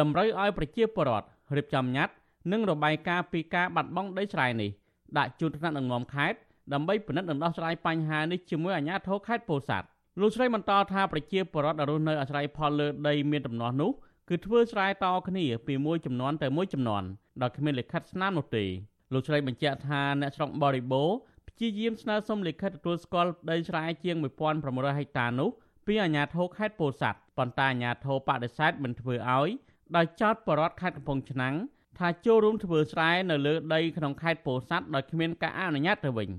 [0.00, 2.14] តម្រូវឲ្យប្រជាពលរដ្ឋរៀបចំញត្តិ
[2.52, 4.70] និងរបាយការណ៍ពីការបាត់បង់ដីស្រែនេះ
[5.18, 6.38] ដាក់ជូនថ្នាក់ដឹកនាំខេត្ត
[6.72, 9.86] ដើម្បីពិនិត្យនិងដោះស្រាយបញ្ហានេះជាមួយអាជ្ញាធរខេត្តពោធិ៍សាត់
[10.20, 13.90] លោកស្រីបន្តថាប្រជាពលរដ្ឋដែលរស់នៅអាស្រ័យផលលើដីមានដំណោះនោះ
[14.28, 17.02] គឺធ្វើស្រែតគ្នាពីមួយចំនួនទៅមួយចំនួន
[17.42, 18.64] ដោយគ្មានលិខិតស្នាមនោះទេ
[19.12, 21.10] លោកស្រីបញ្ជាក់ថាអ្នកស្រុកបរិបូរ
[21.48, 24.16] ព្យាយាមស្នើសុំលិខិតទទួលស្គាល់ដីស្រែជាង
[24.58, 25.48] 1500ហិកតានោះ
[25.86, 29.48] ពីអាជ្ញាធរខេត្តពោធិ៍សាត់ប៉ុន្តែអាជ្ញាធរបដិសេធមិនធ្វើឲ្យ
[29.96, 31.54] ដោយចោទបរដ្ឋខេត្តកំពង់ឆ្នាំង
[31.98, 36.30] ថាចូលរួមធ្វើស្រែនៅលើដីក្នុងខេត្តពោធិ៍សាត់ដោយគ្មានការអនុញ្ញាតទៅវិញ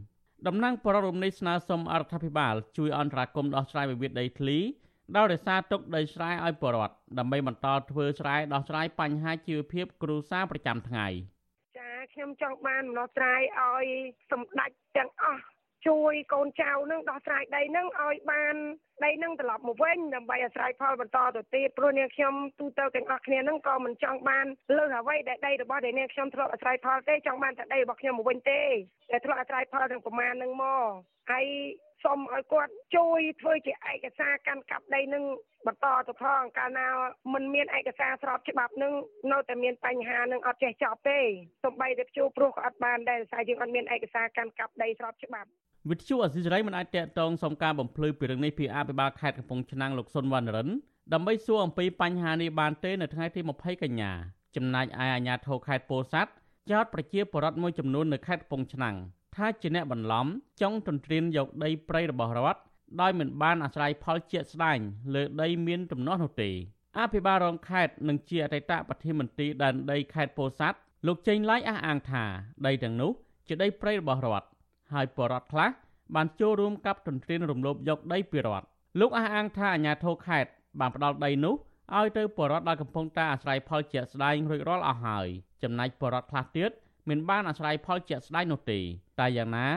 [0.48, 4.58] តំណាងបរិរមនេះស្នើសុំអរដ្ឋាភិបាល ជួយអន្តរាគមន៍ដោះស្រាយវិវាទដីធ្លី
[5.16, 11.08] ដោយរក្សាទុកដីស្រែឲ្យប្រជាពលរដ្ឋដើម្បីបន្តធ្វើស្រែដោះស្រាយបញ្ហាជីវភាពគ្រួសារប្រចាំថ្ងៃ
[11.78, 13.86] ចាខ្ញុំចង់បានដំណោះស្រាយឲ្យ
[14.32, 15.44] សម្ដេចទាំងអស់
[15.88, 18.56] ជួយកូនចៅនឹងដោះស្រាយដីនឹងឲ្យបាន
[19.06, 24.46] ដីនឹងត្រឡប់មកវិញដើម្បីអាស្រ័យផលបន្តទៅទៀតព្រោះនាងខ្ញុំទូទៅទាំងអស់គ្នានឹងក៏មិនចង់បាន
[24.78, 28.62] លើសអ្វីដែលដីរបស់ដែលនាងខ្ញុំធ្លាប់អាស្រ័យផលទេចង់បានតែដីរបស់ខ្ញុំមកវិញទេ
[29.12, 30.86] តែធ្លាប់អាស្រ័យផលទាំងប្រមាណនឹងមក
[31.32, 31.46] ហើយ
[32.04, 35.24] សូមឲ្យគាត់ជួយធ្វើជាឯកសារកាន់កាប់ដីនឹង
[35.68, 36.88] បន្តទៅផងកាលណា
[37.34, 38.94] មិនមានឯកសារស្របច្បាប់នឹង
[39.32, 41.20] នៅតែមានបញ្ហានឹងអត់ចេះចប់ទេ
[41.64, 45.50] សំបីតែជួព្រោះក៏អត់បានដែរដោយសារយើងអត់មានឯកសារកាន់កាប់ដីស្របច្បាប់
[45.88, 50.70] វិទ្យុអសិរ័យមិនអាចតកតងសុំការបំភ្លឺពីរឿងនេះពីអភិបាលខេត្តកំពង់ឆ្នាំងលោកសុនវណ្ណរិន
[51.14, 54.12] ដើម្បីសួរអំពីបញ្ហានេះបានទេនៅថ្ងៃទី20កញ្ញា
[54.56, 56.32] ចំណែកឯអាជ្ញាធរខេត្តពោធិ៍សាត់
[56.72, 58.96] ចោតប្រជាពលរដ្ឋមួយចំនួននៅខេត្តកំពង់ឆ្នាំង
[59.36, 60.28] ថាជាអ្នកបន្លំ
[60.62, 62.62] ចង់ទន្ទ្រានយកដីព្រៃរបស់រដ្ឋ
[63.02, 64.80] ដោយមិនបានអាស្រ័យផលជាក់ស្ដែង
[65.16, 66.50] លើដីមានទំនាស់នោះទេ
[67.00, 72.24] អភិបាលរងខេត្តនិងជាអតីតប្រធានមន្ត្រីដែនដីខេត្តពោធិ៍សាត់លោកចេងឡាយអះអាងថា
[72.66, 73.12] ដីទាំងនោះ
[73.48, 74.48] ជាដីព្រៃរបស់រដ្ឋ
[74.94, 75.70] ហើយបរដ្ឋខ្លះ
[76.16, 78.66] បានចូលរួមកាប់ទន្ទ្រានរំលោភយកដីពីរដ្ឋ
[79.00, 80.50] លោកអះអាងថាអាជ្ញាធរខេត្ត
[80.80, 81.56] បានផ្ដាល់ដីនោះ
[81.98, 85.28] ឲ្យទៅបរដ្ឋដែលកំពុងតែអាស្រ័យផលជាក់ស្ដែងរួចរាល់អស់ហើយ
[85.64, 86.72] ចំណែកបរដ្ឋខ្លះទៀត
[87.10, 88.80] មិនបានអាស្រ័យផលជាក់ស្ដែងនោះទេ
[89.20, 89.68] តែយ៉ាងណា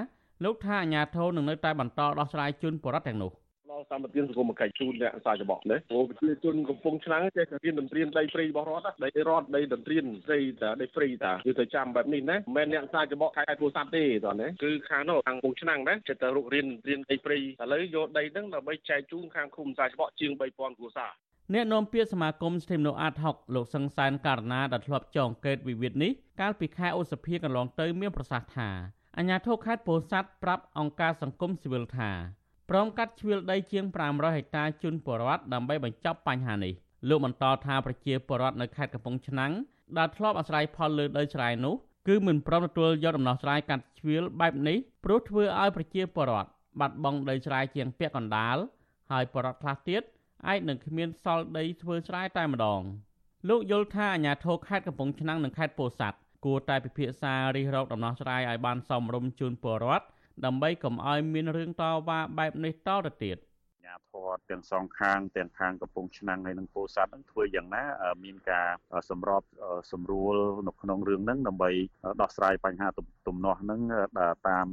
[0.44, 3.41] លោកថាអាជ្ញាធរនឹងនៅតែបន្តដោះស្រាយជូនបរដ្ឋទាំងនោះដល់
[3.90, 17.42] សម្បត្តិសង្គមកិច្ចជូនអ្នកសាចបកនេះព្រោះប្រជាជនកំពុងឆ្នាំងចេះតែរៀនតន្ត្រៀនដីព្រៃរបស់រដ្ឋដីរដ្ឋដីតន្ត្រៀនដីតាដីព្រៃតាគឺទៅចាំបែបនេះណាមិនមែនអ្នកសាចបកខេត្តពោធិ៍សាត់ទេតោះណាគឺខាងនោះខាងកំពុងឆ្នាំងណាចេះតែរុករៀនរៀនដីព្រៃឥ
[17.72, 21.12] ឡូវយកដីហ្នឹងដើម្បីចែកជូនខាងឃុំសាចបកជាង3000គ្រួសារ
[21.54, 28.68] អ្នកនាំពាក្យសមាគមស្ថិមនៅអាតហុកលោកសង្សានករណាដែលធ្លាប់ចងកេតវិវាទនេះកាលពីខែឧសភាកន្លងទៅមានប្រសាសន៍ថា
[29.18, 32.10] អាញាធរខេត្តពោធិ៍សាត់ប្រាប់អង្គការសង្គមស៊ីវិលថា
[32.70, 36.72] ព្រមកាត់ជ្រឿលដីជាង500ហិកតាជូនពលរដ្ឋដើម្បីបញ្ចប់បញ្ហានេះ
[37.08, 39.52] លោកបន្តថាប្រជាពលរដ្ឋនៅខេត្តកំពង់ឆ្នាំង
[39.98, 41.74] ដែលធ្លាប់អាស្រ័យផលលើដីស្រែនោះ
[42.08, 48.56] គឺមិនព្រមទទួលយកដំណោះស្រាយកាត់ជ្រឿលបែបនេះព្រោះធ្វើឲ្យប្រជាពលរដ្ឋបាត់បង់ដីស្រែជាងពាក់កណ្ដាល
[49.10, 50.02] ហើយពលរដ្ឋខ្លះទៀត
[50.52, 52.82] ឯកនឹងគ្មានសល់ដីធ្វើស្រែតែម្ដង
[53.48, 60.06] លោកយល់ថាអាញាធរខេត្តកំពង់ឆ្នាំងនិងខេត្តពោធិ៍សាត់គួរតែពិភាក្សារិះរកដំណោះស្រាយឲ្យបានសមរម្យជូនពលរដ្ឋ
[60.44, 63.36] ដើម្បីកុំឲ្យមានរឿងតវ៉ាបែបនេះតទៅទៀត។
[64.12, 67.84] ញាធរទាំងសងខាងទាំងខាងកំពង់ឆ្នាំងហើយនិងពោធិ៍សាត់នឹងធ្វើយ៉ាងណា
[68.24, 68.68] មានការ
[69.10, 69.42] សម្រប
[69.92, 70.36] សម្រួល
[70.68, 71.70] នៅក្នុងរឿងហ្នឹងដើម្បី
[72.22, 72.88] ដោះស្រាយបញ្ហា
[73.28, 73.80] ទំនាស់ហ្នឹង
[74.48, 74.66] តាម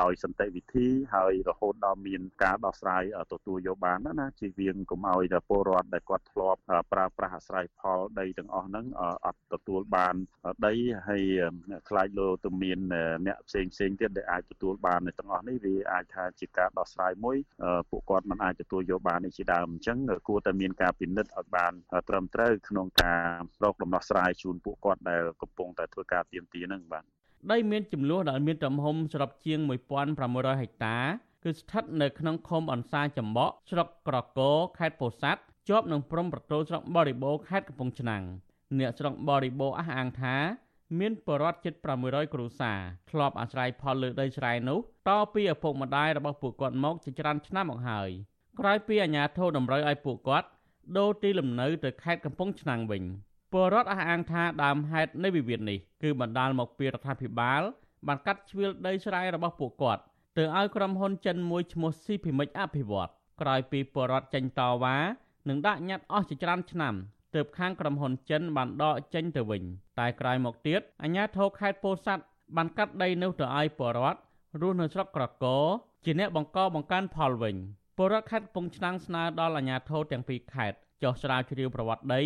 [0.00, 6.60] ដោយសន្តិវិធីហើយរហូតដល់មានការដោះស្រាយទទួលយកបានណាជៀសវាងកុំឲ្យតែពលរដ្ឋដែលគាត់ធ្លាប់
[6.92, 8.86] ប្រើប្រាស់អាស្រ័យផលដីទាំងអស់ហ្នឹង
[9.26, 10.14] អត់ទទួលបាន
[10.66, 10.74] ដី
[11.08, 11.24] ហើយ
[11.88, 12.78] ខ្លាចលោទៅមាន
[13.26, 17.36] អ្នកផ្សេងផ្សេងទៀតដែលអាចទទួលបានទាំងអស់នេះវាអាចថាជាការដោះស្រាយមួយ
[17.90, 19.98] ពួកគាត់មិនអាចទទួលយកបាននេះជាដើមអញ្ចឹង
[20.28, 21.72] គួរតែមានការពិនិត្យឲ្យបាន
[22.08, 23.20] ត្រឹមត្រូវក្នុងការ
[23.62, 27.04] រកដំណោះស្រាយជូនពួកគាត់ដែលកំពុងតែធ្វើការទៀមទាហ្នឹងបាទ
[27.52, 29.58] ដីមានចំនួនដែលមានទំហំសរុបជាង
[30.10, 30.98] 1500ហិកតា
[31.44, 38.22] គឺស្ថិតនៅក្នុងឃុំអន្សាចំបក់ស្រុកក្រកោខេត្តពោធិ៍សាត់ជាប់នឹងព្រំប្រទល់ស្រុកបរិបូរខេត្តកំពង់ឆ្នាំង
[38.78, 40.36] អ្នកស្រុកបរិបូរអះអាងថា
[41.00, 41.74] មានបរិវត្តជិត
[42.04, 42.80] 600គ្រួសារ
[43.10, 44.78] ធ្លាប់អាស្រ័យផលលើដីស្រែនោះ
[45.08, 48.10] តពីឪពុកម្ដាយរបស់ពួកគាត់មកជាច្រើនឆ្នាំមកហើយ
[48.60, 50.48] ក្រោយពីអាជ្ញាធរតម្រូវឲ្យពួកគាត់
[50.98, 53.02] ដូរទីលំនៅទៅខេត្តកំពង់ឆ្នាំងវិញ
[53.52, 57.62] ពលរដ្ឋអះអាងថាដើមហេតុនៃវិវាទនេះគឺបណ្ដាលមកពីរដ្ឋាភិបាល
[58.06, 60.02] បានកាត់ជ្រឿលដីស្រែរបស់ពួកគាត់
[60.38, 64.96] ទៅឲ្យក្រុមហ៊ុនចិនមួយឈ្មោះស៊ីភីមិចអភិវឌ្ឍក្រោយពីបរដ្ឋចេញតវ៉ា
[65.48, 66.94] និងដាក់ញត្តិអស់ជាច្រើនឆ្នាំ
[67.34, 69.62] ទើបខាងក្រុមហ៊ុនចិនបានដកចេញទៅវិញ
[69.98, 72.24] តែក្រោយមកទៀតអាជ្ញាធរខេត្តពោធិ៍សាត់
[72.56, 74.18] បានកាត់ដីនោះទៅឲ្យបរដ្ឋ
[74.60, 75.58] រស់នៅស្រុកក្រកោ
[76.04, 77.56] ជាអ្នកបង្កបង្កើនផលវិញ
[77.96, 82.22] ពលរដ្ឋខេត្តកំពង់ឆ្នាំងស្នើដល់អាជ្ញាធរទាំងពីរខេត្តចុះស្រាវជ្រាវប្រវត្តិដី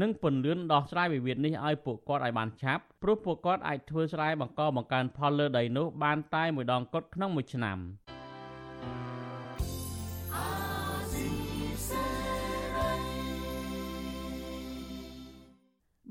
[0.00, 7.78] និងពន្លឿនដោះស្រាយវិវាទនេះឲ្យពួកគាត់ឲ្យបានឆាប់ព្រោះពួកគាត់អាចធ្វើស្រែបង្កបង្កើនផលលើដីនោះបានតែមួយដងគត់ក្នុងមួយឆ្នាំ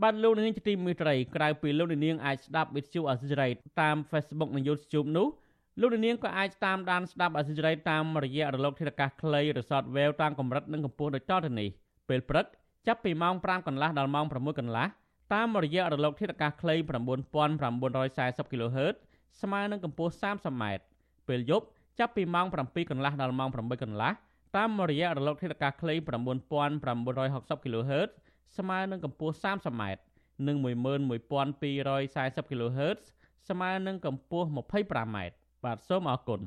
[0.01, 5.27] បាទលោកនាងជាទីមេត្រីក្រៅពីលោកនាងអាចស្ដាប់វិទ្យុអសិរ័យតាម Facebook និង YouTube នោះ
[5.79, 11.69] លោកនាងក៏អាចតាមដានស្ដាប់អសិរ័យតាមរយៈរលកធាតុអាកាសខ្លីឬ Shortwave តាមកម្រិតនិងកម្ពស់ដូចតទៅនេះ
[12.09, 12.45] ពេលព្រឹក
[12.87, 14.85] ចាប់ពីម៉ោង5កន្លះដល់ម៉ោង6កន្លះ
[15.33, 18.95] តាមរយៈរលកធាតុអាកាសខ្លី9940 kHz
[19.41, 20.63] ស្មើនឹងកម្ពស់ 30m
[21.27, 21.65] ពេលយប់
[21.99, 24.11] ចាប់ពីម៉ោង7កន្លះដល់ម៉ោង8កន្លះ
[24.57, 28.09] តាមរយៈរលកធាតុអាកាសខ្លី9960 kHz
[28.57, 29.83] ស្មើនឹងកម្ពស់ 30m
[30.47, 32.99] និង11240 kHz
[33.49, 35.17] ស្មើនឹងកម្ពស់ 25m
[35.65, 36.41] បាទសូមអរគុណ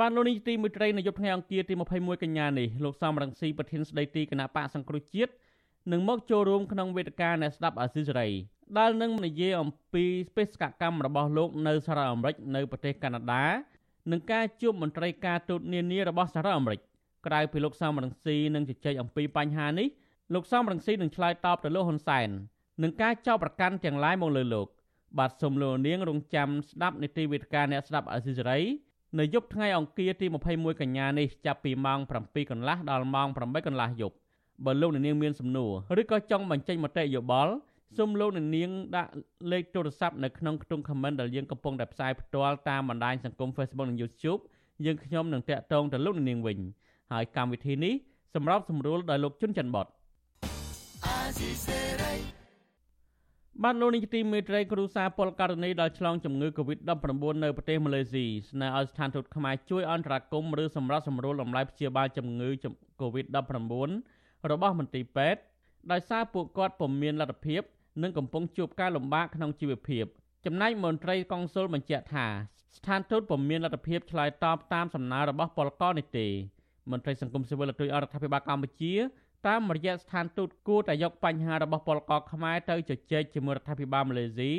[0.00, 5.32] បានលោកនេះទីមួយត្រីនៅយប់ថ្ងៃអង្គារទី21កញ្ញានេះលោកសំរងស៊ីប្រធានស្ដីទីគណៈបកសង្គ្រោះជាតិ
[5.92, 8.28] នឹងមកចូលរួមក្នុងវេទិកាអ្នកស្ដាប់អាស៊ីសេរី
[8.78, 10.04] ដែលនឹងនិយាយអំពី
[10.36, 13.46] បេសកកម្មរបស់លោកនៅសហរដ្ឋអាមេរិកនៅប្រទេសកាណាដា
[14.10, 16.80] និងការជួបមន្ត្រីការទូតនានារបស់សហរដ្ឋអាមេរិក
[17.26, 19.88] ក្រៅពីលោកសំរងស៊ីនឹងជជែកអំពីបញ្ហានេះ
[20.34, 22.28] លោកសំរងស៊ីនឹងឆ្លើយតបទៅលោកហ៊ុនសែន
[22.82, 24.68] នឹងការចោទប្រកាន់ទាំងឡាយមកលើលោក
[25.18, 28.60] បាទសូមលោកនាងរងចាំស្ដាប់នីតិវិទ្យាអ្នកស្ដាប់អាស៊ីសេរី
[29.18, 34.16] នៅយប់ថ្ងៃអង្គារទី21កញ្ញានេះចាប់ពីម៉ោង7កន្លះដល់ម៉ោង8កន្លះយប់
[34.64, 37.52] បើលោកនាងមានសំណួរឬក៏ចង់បញ្ចេញមតិយោបល់
[37.96, 39.10] សូមលោកនាងដាក់
[39.52, 44.40] លេខទូរស័ព្ទនៅក្នុងខ្ទង់ comment ដែលយើងកំពុងតែផ្សាយផ្ទាល់តាមបណ្ដាញសង្គម Facebook និង YouTube
[44.84, 46.58] យើងខ្ញុំនឹងតាក់ទងទៅលោកនាងវិញ
[47.12, 47.94] ហើយកម្មវិធីនេះ
[48.34, 49.86] សម្រាប់សម្រួលដោយលោកជុនច័ន្ទបត
[53.64, 62.50] បានលោកនាយកទីមេត្រីគ្រូសាពលករណីដល់ឆ្លងជំងឺ Covid-19 នៅប្រទេសម៉ាឡេស៊ីស្នើឲ្យស្ថានទូតខ្មែរជួយអន្តរាគមន៍ឬសម្រាប់សម្រួលដំណើរព្យាបាលជំងឺ
[63.00, 63.36] Covid-19
[64.50, 65.40] របស់មន្ទីរពេទ្យ
[65.92, 67.62] ដោយសារពួកគាត់ពុំមានលទ្ធភាព
[68.02, 70.04] និងកំពុងជួបការលំបាកក្នុងជីវភាព
[70.46, 72.26] ចំណែកមន្ត្រីកុងស៊ុលបញ្ជាក់ថា
[72.76, 76.26] ស្ថានទូតពុំមានលទ្ធភាពឆ្លើយតបតាមសំណើរបស់ពលករនេះទេ
[76.90, 78.94] មន្ត្រីសង្គមស៊ីវិលទូតរដ្ឋាភិបាលកម្ពុជា
[79.46, 84.52] តាមរយៈស្ថានទូតគួរតែយកបញ្ហារបស់ពលករខ្មែរទៅជជែកជាមួយរដ្ឋាភិបាលម៉ាឡេស៊ី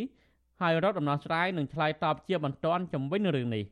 [0.61, 3.63] ហើយរកដំណោះស្រាយនិងឆ្លើយតបជាបន្ទាន់ជំវិញរឿងនេះ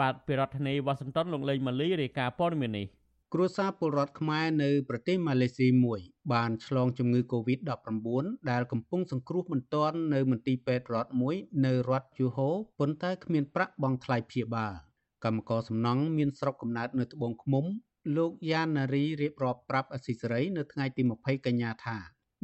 [0.00, 2.86] បាទពីរដ្ឋធានីវ៉ាស៊ីនតោនលោកលេងម៉ាលីរាយការណ៍ព័ត៌មាននេះ
[3.34, 6.00] គ្រួសារពលរដ្ឋខ្មែរនៅប្រទេសម៉ាឡេស៊ីមួយ
[6.32, 8.08] បានឆ្លងជំងឺ Covid-19
[8.50, 11.34] ដែលកំពុងសង្គ្រោះបន្ទាន់នៅមន្ទីរពេទ្យរដ្ឋមួយ
[11.66, 12.48] នៅរដ្ឋយូហូ
[12.78, 14.72] ប៉ុន្តែគ្មានប្រាក់បង់ថ្លៃព្យាបាល
[15.24, 17.64] កម្មករសំណង់មានស្រុកកំណើតនៅត្បូងឃ្មុំ
[18.16, 21.96] លោកយ៉ានណារីរៀបរាប់ប្រាប់អស៊ីសេរីនៅថ្ងៃទី20កញ្ញាថា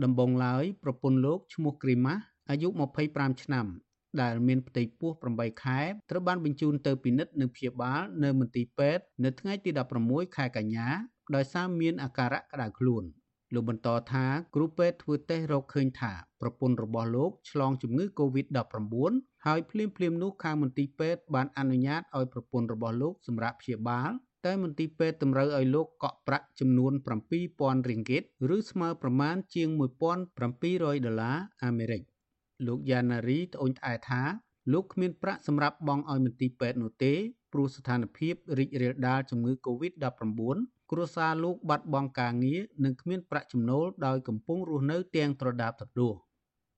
[0.04, 2.68] ដំបងឡើយប្រពន្ធលោកឈ្មោះគ្រីម៉ាស់អាយុ
[3.06, 3.66] 25ឆ្នាំ
[4.22, 5.80] ដែលមានផ្ទៃពោះ8ខែ
[6.10, 9.70] ត្រូវបានបញ្ជូនទៅពិនិត្យនិងព្យាបាលនៅមន្ទីរពេទ្យនៅថ្ងៃទី
[10.04, 10.88] 16ខែកញ្ញា
[11.34, 13.04] ដោយសារមានអាការៈក្តៅខ្លួន
[13.54, 19.12] លោកបន្តថាគ្រូពេទ្យធ្វើតេស្តរកឃើញថាប្រពន្ធរបស់លោកឆ្លងជំងឺ Covid-19
[19.46, 24.10] ហើយភ្លាមៗនោះខាងមន្ទីរពេទ្យបានអនុញ្ញាតឲ្យប្រពន្ធរបស់លោកសម្រាប់ព្យាបាល
[24.46, 26.92] តែមន្ទីរពេទ្យតម្រូវឲ្យលោកកក់ប្រាក់ចំនួន
[27.40, 28.22] 7000រៀងហ្គីត
[28.56, 29.68] ឬស្មើប្រមាណជាង
[30.36, 32.02] 1700ដុល្លារអាមេរិក
[32.66, 34.22] លោកយ៉ាណារីត្អូញត្អែថា
[34.72, 37.14] លោកគ្មានប្រាក់សម្រាប់បង់ឲ្យមន្ទីរពេទ្យនោះទេ
[37.52, 40.56] ព្រោះស្ថានភាពរីករាលដាលជំងឺ Covid-19
[40.90, 46.14] គ្រួសារលោកបាត់បង់ការងារនិងគ្មានប្រាក់ចំណូលដោយកំពុងរស់នៅ ទាំងត្រដាបត្រដួស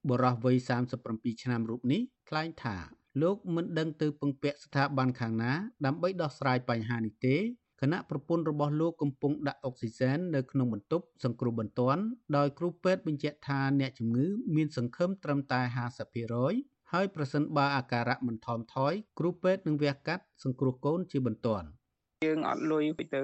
[0.09, 0.57] បរិះវ័យ
[1.01, 5.53] 37ឆ្នាំរូបនេះថ្លែងថា លោកមិនដឹងទៅពឹងពាក់ស្ថាប័នខាងណា
[5.87, 7.37] ដើម្បីដោះស្រាយបញ្ហានេះទេ
[7.81, 12.03] គណៈប្រពន្ធរបស់លោកកំពុងដាក់អុកស៊ីសែននៅក្នុងបន្ទប់សង្គ្រោះបន្ទាន់
[12.37, 15.61] ដោយគ្រូពេទ្យបញ្ជាក់ថាអ្នកជំងឺមានសង្ឃឹមត្រឹមតែ
[16.27, 21.67] 50%ហើយប្រសិនបើអាការៈមិនថមថយគ្រូពេទ្យនឹងវះកាត់សង្គ្រោះកូនជាបន្ទាន់
[22.27, 22.85] យើងអត់លុយ
[23.17, 23.23] ទៅ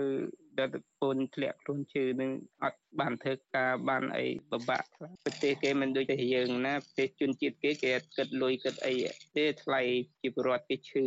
[0.58, 0.68] ដែល
[1.00, 2.30] ពូនធ្លាក់ខ្លួនជឿនឹង
[2.62, 4.84] អត់បានធ្វើការបានអីពិបាក
[5.24, 8.94] ប្រទេសគេមិនដូចតែយើងណាប្រទេសជនជាតិគេគេអត់គិតលុយគិតអី
[9.36, 9.80] ទេថ្លៃ
[10.22, 11.04] ជីវរដ្ឋគេឈឺ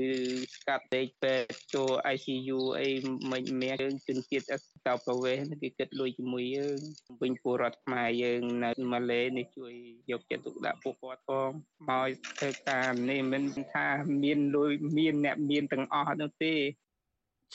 [0.56, 2.88] ស្កាត់ពេកពេទ្យចូល ICU អី
[3.32, 6.80] មិនមែនយើងជនជាតិអត់តប្រវេសគេគិតលុយជាមួយយើង
[7.22, 9.74] វិញពលរដ្ឋខ្មែរយើងនៅម៉ាឡេនេះជួយ
[10.12, 11.52] យកចិត្តទុកដាក់ពួកគាត់ផង
[11.90, 13.44] មកធ្វើការនេះមិន
[13.74, 13.88] ថា
[14.24, 16.56] មានលុយមានអ្នកមានទាំងអស់នោះទេ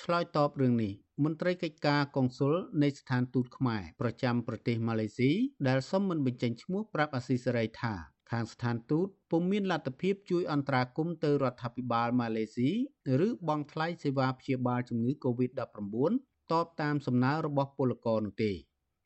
[0.01, 5.31] ឆ្លើយតបរឿងនេះ មន្ត្រីកិច្ចការកុងស៊ុលនៃស្ថានទូតខ្មែរប្រចាំប្រទេសម៉ាឡេស៊ី
[5.69, 12.71] ដែលសុំមិនបញ្ចេញឈ្មោះប្រាប់អាស៊ីសេរីថាខខាងស្ថានទូតពុំមានលទ្ធភាពជួយអន្តរាគមន៍ទៅរដ្ឋាភិបាលម៉ាឡេស៊ី
[13.27, 15.61] ឬបង់ថ្លៃសេវាព្យាបាលជំងឺ Covid-19
[16.53, 18.53] តបតាមសំណើរបស់ពលករនោះទេ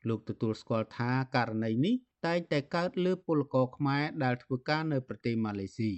[0.07, 1.95] លោកទទួលស្គាល់ថាករណីនេះ
[2.25, 5.91] តែងតែកើតលើពលករខ្មែរដែលធ្វើការនៅប្រទេសម៉ាឡេស៊ី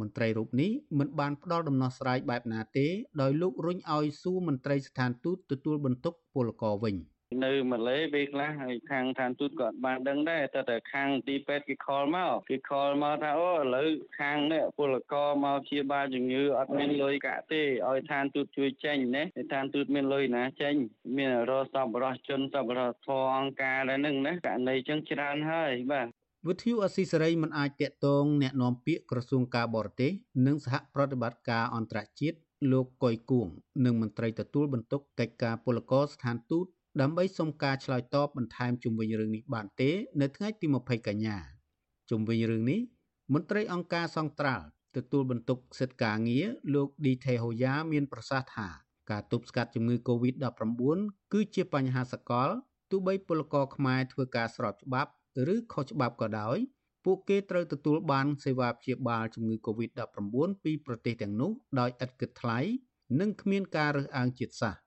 [0.00, 2.86] មន្ត្រីរូបនេះមិនបានផ្ដល់ដំណោះស្រាយបែបណាទេ
[3.20, 6.96] ដោយលោករុញឲ្យសួរមន្ត្រីស្ថានទូតទទួលបន្ទុកពលករវិញ។
[7.44, 13.88] នៅម៉ាឡេពេលខ្លះហើយខាងឋានទូតក៏បានដឹងដែរតែតែខាងទីពេទ្យគេខលមកគេខលមកថាអូឥឡូវ
[14.20, 19.22] ខាងនេះពលករមកព្យាបាលជំងឺអត់មានលុយកាក់ទេឲ្យឋានទូតជួយចេញណា
[19.52, 20.74] ឋានទូតមានលុយណាចេញ
[21.16, 26.08] មានរសប្បុរសជនសប្បុរសធម៌អង្គការដែរនឹងណាករណីចឹងច្រើនហើយបាទ
[26.47, 30.11] វិទ្យុអស៊ីសេរីមិនអាចតាក់ទងแนะនាំពាក្យក្រសួងការបរទេស
[30.45, 32.37] និងសហប្រតិបត្តិការអន្តរជាតិ
[32.71, 33.47] លោកកុយគួង
[33.85, 36.65] និងមន្ត្រីទទួលបន្ទុកកិច្ចការពលករស្ថានទូត
[37.01, 39.91] ដើម្បីសុំការឆ្លើយតបបន្ថែមជុំវិញរឿងនេះបានទេ
[40.21, 41.37] នៅថ្ងៃទី20កញ្ញា
[42.09, 42.79] ជុំវិញរឿងនេះ
[43.33, 44.65] មន្ត្រីអង្គការសង្ត្រាល់
[44.95, 48.67] ទទួលបន្ទុកសិទ្ធិការងារលោកឌីថេហូយ៉ាមានប្រសាសន៍ថា
[49.11, 50.97] ការទប់ស្កាត់ជំងឺ Covid-19
[51.33, 52.49] គឺជាបញ្ហាសកល
[52.91, 55.11] ទោះបីពលករខ្មែរធ្វើការស្របច្បាប់
[55.54, 56.58] ឬខុសច្បាប់ក៏ដោយ
[57.04, 62.58] ពួកគេត្រូវទទួលបានសេវាព្យាបាលជំងឺ Covid-19 ពីប្រទេសទាំងនោះដោយឥតគិតថ្លៃ
[63.20, 64.80] និងគ្មានការរើសអើងជាតិសាសន៍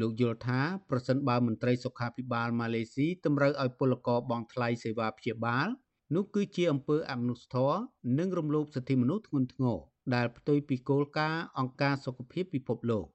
[0.00, 0.60] លោកយល់ថា
[0.90, 5.68] ប្រសិនបើមន្ត្រីសុខាភិបាលម៉ាឡេស៊ីតម្រូវឲ្យពលករបង់ថ្លៃសេវាព្យាបាល
[6.14, 7.78] នោះគឺជាអំពើអមនុស្សធម៌
[8.18, 9.78] និងរំលោភសិទ្ធិមនុស្សធ្ងន់ធ្ងរ
[10.14, 13.06] ដែលផ្ទុយពីគោលការណ៍អង្គការសុខភាពពិភពលោក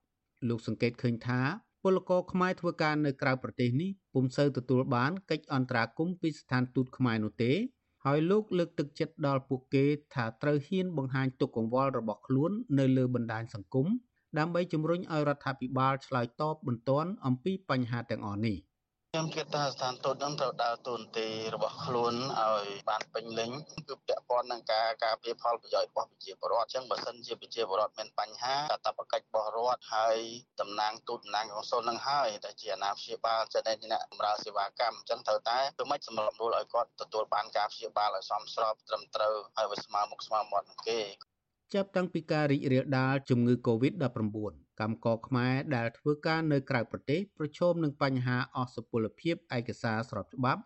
[0.50, 1.40] លោកសង្កេតឃើញថា
[1.84, 7.52] ពលករខ្មែរធ្វើការនៅក្រៅប្រទេសនេះពុំសូវទទួលបានកិច្ចអន្តរាគមន៍ពីស្ថានទូតខ្មែរនោះទេ
[8.06, 13.88] ហើយលោកលើកទឹកចិត្តដល់ពួកគេថាត្រូវហ៊ានបង្ហាញទុកកង្វល់របស់ខ្លួននៅលើបណ្ដាញសង្គម
[14.38, 18.58] ដើម្បីជំរុញឲ្យរដ្ឋាភិបាលឆ្លើយតបបន្ទាន់អំពីបញ្ហាទាំងអស់នេះ
[19.16, 23.52] ខ្ញុំគិតថាស្ថានទូតនឹងត្រូវដើរតួនាទីរបស់ខ្លួនឲ្យបានពេញលេញ
[23.88, 30.18] គឺពាក់ព័ន្ធនឹងការការពារផលប្រយោជន៍របស់ប្រជាពលរដ្ឋអញ្ចឹងបើសិនជាប្រជាពលរដ្ឋមានបញ្ហាកាតព្វកិច្ចរបស់រដ្ឋហើយ
[30.62, 41.02] តំណាងទូតតំណាងកងសុលនឹងហើយដែលជាអាណាព្យាបាលចេញអ្នកបម្រើសេវាកម្មអញ្ចឹងត្រូវតែធ្វើម៉េចសម្របខ្លួនឲ្យគាត់ទទួលបានការព្យាបាលឲ្យសមស្របត្រឹមត្រូវហើយវាស្មើមុខស្មើមាត់នឹងគេ
[41.74, 50.62] ចាប់តាំងពីការរីករាលដាលជំងឺ Covid-19 កម្មករខ្មែរដែលធ្វើការនៅក្រៅប្រទេសប្រឈមនឹងបញ្ហាអស់សុពលភាពឯកសារស្របច្បាប់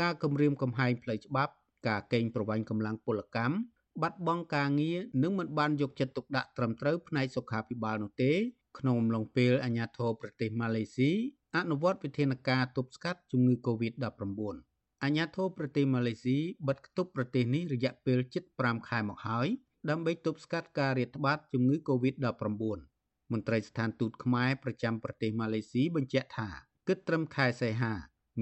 [0.00, 1.52] ការគំរាមកំហែងផ្លូវច្បាប់
[1.88, 3.56] ការកេងប្រវ័ញ្ចកម្លាំងពលកម្ម
[4.02, 8.32] បាត់បង់ការងារនិងមិនបានយកចិត្តទុកដាក់ត្រឹមត្រូវផ្នែកសុខាភិបាលនោះទេ
[8.78, 11.10] ក្នុងអំឡុងពេលអាញាធរប្រទេសម៉ាឡេស៊ី
[11.56, 14.54] អនុវត្តវិធានការទប់ស្កាត់ជំងឺ Covid-19
[15.04, 16.38] អាញាធរប្រទេសម៉ាឡេស៊ី
[16.68, 19.48] បិទគប់ប្រទេសនេះរយៈពេលជិត5ខែមកហើយ
[19.88, 22.44] ដើម្បីទប់ស្កាត់ការរាតត្បាតជំងឺ Covid-19
[23.32, 26.48] មន្ត្រីស្ថានទូតខ្មែរប្រចាំប្រទេសម៉ាឡេស៊ីបញ្ជាក់ថា
[26.88, 27.92] គិតត្រឹមខែសីហា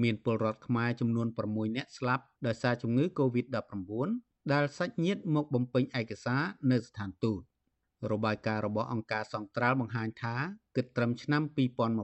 [0.03, 4.09] មានពលរដ្ឋខ្មែរចំនួន6នាក់ស្លាប់ដោយសារជំងឺ Covid-19
[4.53, 7.41] ដែលសាច់ញាតិមកបំពេញឯកសារនៅស្ថានទូត
[8.11, 10.35] របាយការណ៍របស់អង្គការសង្ត្រាល់បង្ហាញថា
[10.75, 11.43] គិតត្រឹមឆ្នាំ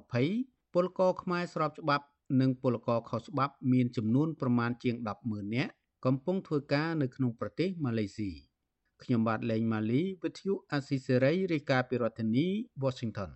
[0.05, 2.05] 2020ពលករខ្មែរស្របច្បាប់
[2.41, 5.71] និងពលករខុសច្បាប់មានចំនួនប្រមាណជាង100000នាក់
[6.05, 8.31] កំពុងធ្វើការនៅក្នុងប្រទេសម៉ាឡេស៊ី។
[9.04, 12.48] ខ្ញុំបាទលេងម៉ាលីវិទ្យុអាស៊ីសេរីរាយការណ៍ពីរដ្ឋធានី
[12.84, 13.30] Washington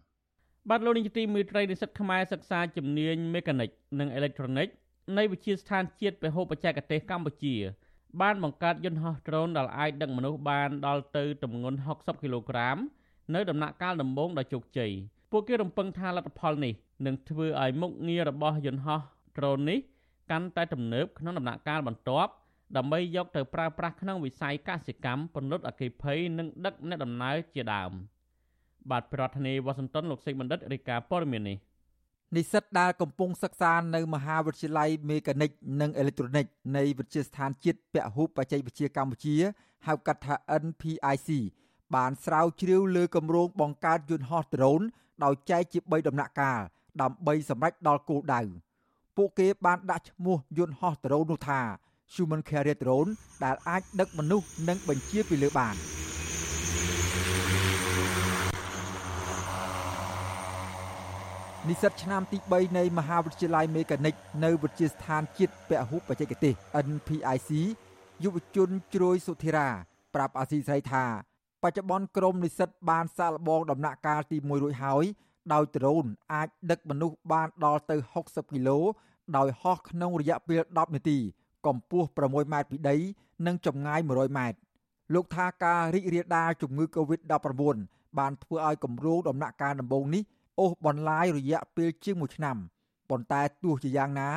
[0.70, 4.68] បាទលោកនាយកទីមេត្រីនិស្សិតខ្មែរសិក្សាជំនាញមេកានិកនិងអេឡិចត្រូនិក
[5.18, 7.56] នៃវិទ្យាស្ថានជាតិពហុបច្ចេកទេសកម្ពុជា
[8.22, 12.78] បានបង្កើតយន្តហោះដ្រូនដែលអាចដឹកមនុស្សបានដល់ទៅទម្ងន់60គីឡូក្រាម
[13.36, 14.92] នៅដំណាក់កាលដំបូងដ៏ជោគជ័យ
[15.32, 16.74] ពួកគេរំពឹងថាលទ្ធផលនេះ
[17.06, 19.00] នឹងធ្វើឲ្យមុខងាររបស់យន្តហោះ
[19.38, 19.80] ដ្រូននេះ
[20.32, 22.32] កាន់តែទំនើបក្នុងដំណាក់កាលបន្ទាប់
[22.78, 27.92] ដើម្បីយកទៅប្រើប្រាស់ក្នុងវិស័យកសិកម្មពន្លត់អគ្គិភ័យនិងដឹកអ្នកដំណើរជាដើម
[28.92, 31.58] បាទប្រធានាធិបតីវ៉ាស៊ីនតោនលោកសេកបណ្ឌិតរាយការណ៍ព័ត៌មាននេះ
[32.36, 35.50] និស្សិតដែលកំពុងសិក្សានៅមហាវិទ្យាល័យមេកានិក
[35.82, 36.46] និងអេឡិចត្រូនិក
[36.78, 39.36] នៃវិទ្យាស្ថានជាតិពហុបច្ចេកវិទ្យាកម្ពុជា
[39.88, 41.30] ហៅកាត់ថា NPIC
[41.96, 44.82] បានស្រាវជ្រាវលើគម្រោងបង្កើតយន្តហោះដ្រូន
[45.24, 46.60] ដោយចែកជា3ដំណាក់កាល
[47.02, 48.42] ដើម្បីសម្រេចដល់គោលដៅ
[49.18, 51.62] ពួកគេបានដាក់ឈ្មោះយន្តហោះដ្រូននោះថា
[52.14, 53.12] Human Carrier Drone
[53.44, 55.76] ដែលអាចដឹកមនុស្សនិងបញ្ជាពីលើបាន
[61.68, 66.54] និស្សិតឆ្នាំទី3នៃមហាវិទ្យាល័យមេកានិកនៅវិទ្យាស្ថានជាតិពហុបច្ចេកទេស
[66.88, 67.50] NPIC
[68.24, 69.70] យុវជនជ្រោយសុធិរា
[70.16, 71.06] ប្រាប់អាស៊ីសេរីថា
[71.64, 75.04] បច្ចុប្បន្នក្រុមនិស្សិតបានសាកល្បងដំណាក់កាលទី1រួចហើយ
[75.54, 77.96] ដោយដ្រូនអាចដឹកមនុស្សបានដល់ទៅ
[78.26, 78.80] 60គីឡូ
[79.38, 81.20] ដោយហោះក្នុងរយៈពេល10នាទី
[81.66, 82.96] កម្ពស់6ម៉ែត្រពីដី
[83.46, 84.58] និងចម្ងាយ100ម៉ែត្រ
[85.14, 87.76] លោកថាការរីករាលដាលជំងឺ Covid-19
[88.20, 90.24] បានធ្វើឲ្យគម្រោងដំណាក់កាលដំបូងនេះ
[90.60, 92.58] អូសបន្លាយរយៈពេលជាង1ឆ្នាំ
[93.10, 94.30] ប៉ុន្តែទោះជាយ៉ាងណា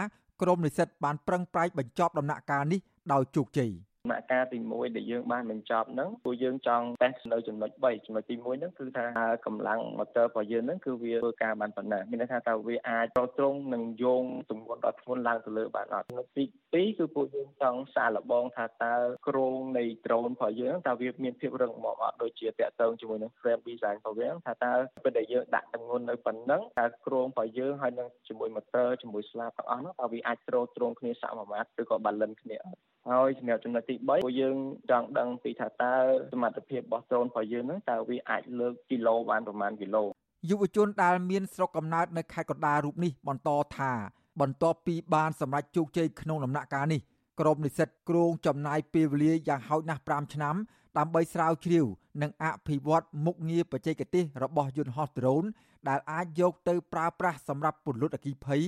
[0.43, 2.81] ក្រុមនិស្សិតបានប្រឹងប្រែងបញ្ចប់ដំណាក់កាលនេះ
[3.13, 3.71] ដោយជោគជ័យ
[4.05, 9.07] ដំណាក់កាលទី1ដែលយើងបានបញ្ចប់ហ្នឹងពួកយើងចង់តេស្តនៅចំណុច3ចំណុចទី1ហ្នឹងគឺថា
[9.47, 18.95] កម្លាំង motor របស់យើងហ្នឹងគឺវាធ្វើការបានប៉ុណ្ណាមានន័យថាតើវាអាចប្រត្រង់និងយោងទម្ងន់ដល់ធ្ងន់ឡើងទៅលើបានអត់ចំណុចទី2គឺពួកយើងចង់សាកល្បងថាតើ
[19.29, 24.73] គ្រោងនៃដ្រូនរបស់យើងតើវាមានភាពរឹងមាំអត់ដូចជាតាក់ទងជាមួយនឹង frame design របស់វាថាតើ
[25.05, 34.57] ពេលដែលយើងដាក់ទម្ងន់នៅប៉ុណ្ណឹងតើគ្រោងរបស់យើងហើយនឹងជាមួយ motor ជាមួយស្លាបទាំងអស់នោះតើវាអាចទ្រទ្រង់គ្នាសមមាត្រឬក៏ balance គ្នាអត់ ហើយសម្រាប់ចំណុចទី3ពួកយើង
[34.91, 35.95] ចង់ដឹងពីថាតើ
[36.33, 40.03] សមត្ថភាពរបស់ដ្រូនរបស់យើងហ្នឹងតើវាអាចលើកគីឡូបានប្រមាណគីឡូ
[40.51, 43.93] យុវជនដែលមានស្រុកកំណើតនៅខេត្តកណ្ដាលរូបនេះបន្តថា
[44.41, 47.01] បន្ទាប់ពីបានសម្រេចជោគជ័យក្នុងដំណាក់កាលនេះ
[47.41, 50.57] ក្រុមនិស្សិតគ្រោងចំណាយពេលវេលាយ៉ាងហោចណាស់5ឆ្នាំ
[50.99, 51.87] ដើម្បីស្រាវជ្រាវ
[52.23, 55.45] និងអភិវឌ្ឍមុខងារបច្ចេកទេសរបស់យន្តហោះដ្រូន
[55.89, 58.63] ដែលអាចយកទៅប្រើប្រាស់សម្រាប់ពន្លត់អគ្គិភ័យ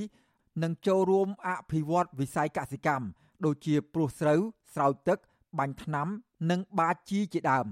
[0.62, 3.06] និងចូលរួមអភិវឌ្ឍវិស័យកសិកម្ម
[3.44, 4.40] ដូចជាព្រួសស្រូវ
[4.72, 5.18] ស្រោចទឹក
[5.58, 6.08] បាញ់ថ្នាំ
[6.50, 7.66] និងបាចជីជាដើម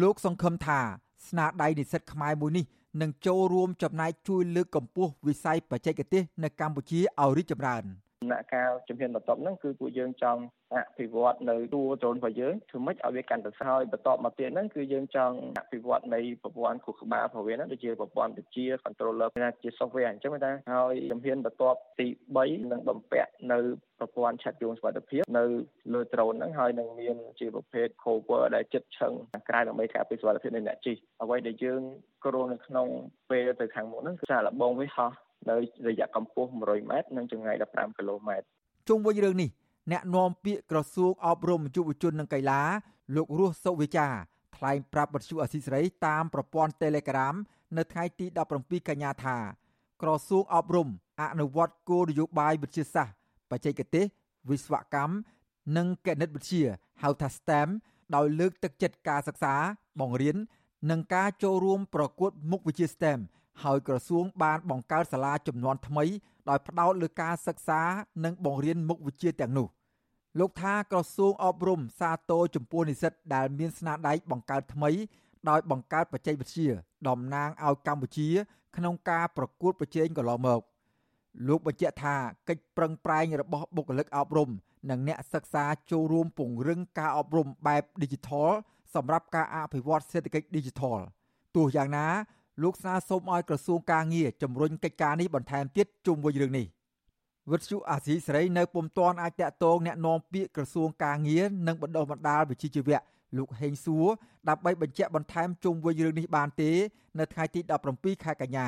[0.00, 0.80] លោកសង្ឃឹមថា
[1.28, 2.64] ស្នាដៃនិស្សិតខ្មែរមួយនេះ
[3.00, 7.84] នឹងចូលរួមចំណែកជួយលើកកម្ពស់វិស័យបច្ចេកទេសនៅកម្ពុជាឲ្យរីកចម្រើន
[8.22, 10.40] ដំណាក់កាលជំហានបន្ទាប់ហ្នឹងគឺពួកយើងចង់
[10.74, 19.28] អភិវឌ្ឍនៅតួដ្រូនរបស់យើងធ្វើម៉េចឲ្យវាកាន់តែស្ហើយបន្តមកទៀតហ្នឹងគឺយើងចង់អភិវឌ្ឍនៃប្រព័ន្ធខួរក្បាលរបស់វាហ្នឹងដូចជាប្រព័ន្ធវិទ្យា controller
[19.62, 22.06] ជា software អញ្ចឹងណាហើយជំហានបន្ទាប់ទី
[22.38, 23.58] 3នឹងបំពាក់នៅ
[23.98, 25.44] ប្រព័ន្ធឆាត់យងសុវត្ថិភាពនៅ
[25.92, 29.12] លើដ្រូនហ្នឹងហើយនឹងមានជាប្រភេទ cover ដែលចិត្តឆឹង
[29.48, 31.82] ក្រៅដើម្បីការពារសុវត្ថិភាពនៃអ្នកជិះអ្វីដែលយើង
[32.24, 32.86] គ្រោងនៅក្នុង
[33.30, 35.12] ពេលទៅខាងមុខហ្នឹងគឺសារលបងវាហោះ
[35.50, 38.46] នៅរយៈកម្ពស់100ម៉ែត្រនិងចម្ងាយ15គីឡូម៉ែត្រ
[38.88, 39.50] ជុំវិញរឿងនេះ
[39.92, 42.62] អ្នកនាំពាក្យក្រសួងអប់រំយុវជននិងកីឡា
[43.16, 44.06] លោករស់សុវិចា
[44.56, 47.34] ថ្លែងប្រាប់បទសុអសីសេរីតាមប្រព័ន្ធ Telegram
[47.76, 48.26] នៅថ្ងៃទី
[48.58, 49.36] 17កញ្ញាថា
[50.02, 50.88] ក្រសួងអប់រំ
[51.22, 53.16] អនុវត្តគោលនយោបាយវិទ្យាសាស្ត្រ
[53.50, 54.04] បច្ចេកទេស
[54.50, 55.14] វិស្វកម្ម
[55.76, 56.64] និងគណិតវិទ្យា
[57.02, 57.68] ហៅថា STEM
[58.14, 59.54] ដោយលើកទឹកចិត្តការសិក្សា
[60.00, 60.36] បង្រៀន
[60.90, 63.18] និងការចូលរួមប្រកួតមុខវិជ្ជា STEM
[63.64, 66.04] ហើយក្រសួងបានបង្កើតសាលាចំនួនថ្មី
[66.48, 67.80] ដោយផ្ដោតលើការសិក្សា
[68.24, 69.68] និងបង្រៀនមុខវិជ្ជាទាំងនោះ
[70.38, 74.90] លោកថាក្រសួងអប់រំសាទរចំពោះនិស្សិតដែលមានស្នាដៃបង្កើតថ្មី
[75.50, 76.68] ដោយបង្កើតបច្ចេកវិទ្យា
[77.08, 78.28] តំណាងឲ្យកម្ពុជា
[78.76, 80.60] ក្នុងការប្រកួតប្រជែងកន្លងមក
[81.48, 82.16] លោកបញ្ជាក់ថា
[82.48, 84.50] កិច្ចប្រឹងប្រែងរបស់បុគ្គលិកអប់រំ
[84.90, 88.50] និងអ្នកសិក្សាចូលរួមពង្រឹងការអប់រំបែប Digital
[88.94, 90.98] សម្រាប់ការអភិវឌ្ឍសេដ្ឋកិច្ច Digital
[91.56, 92.06] ទោះយ៉ាងណា
[92.61, 96.67] លោកស្នើសុំឲ្យក្រសួងការងារជំរុញកិច្ចការនេះបន្ថែមទៀតជុំវិញរឿងនេះ
[97.51, 102.99] វិទ្យុអាស៊ីសេរីនៅពុំទាន់អាចតាក់ទងแนะនាំពាក្យក្រសួងការងារនិងបណ្ដុះបណ្ដាលវិជ្ជាជីវៈ
[103.37, 104.07] លោកហេងសួរ
[104.49, 106.71] ដើម្បីបញ្ជាក់បន្ថែមជុំវិញរឿងនេះបានទេ
[107.19, 107.59] នៅថ្ងៃទី
[107.91, 108.67] 17ខែកញ្ញា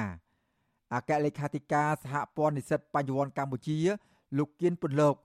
[0.94, 3.78] អគ្គលេខាធិការសហព័ន្ធនិស្សិតបញ្ញវន្តកម្ពុជា
[4.38, 5.16] លោកគៀនពន្លក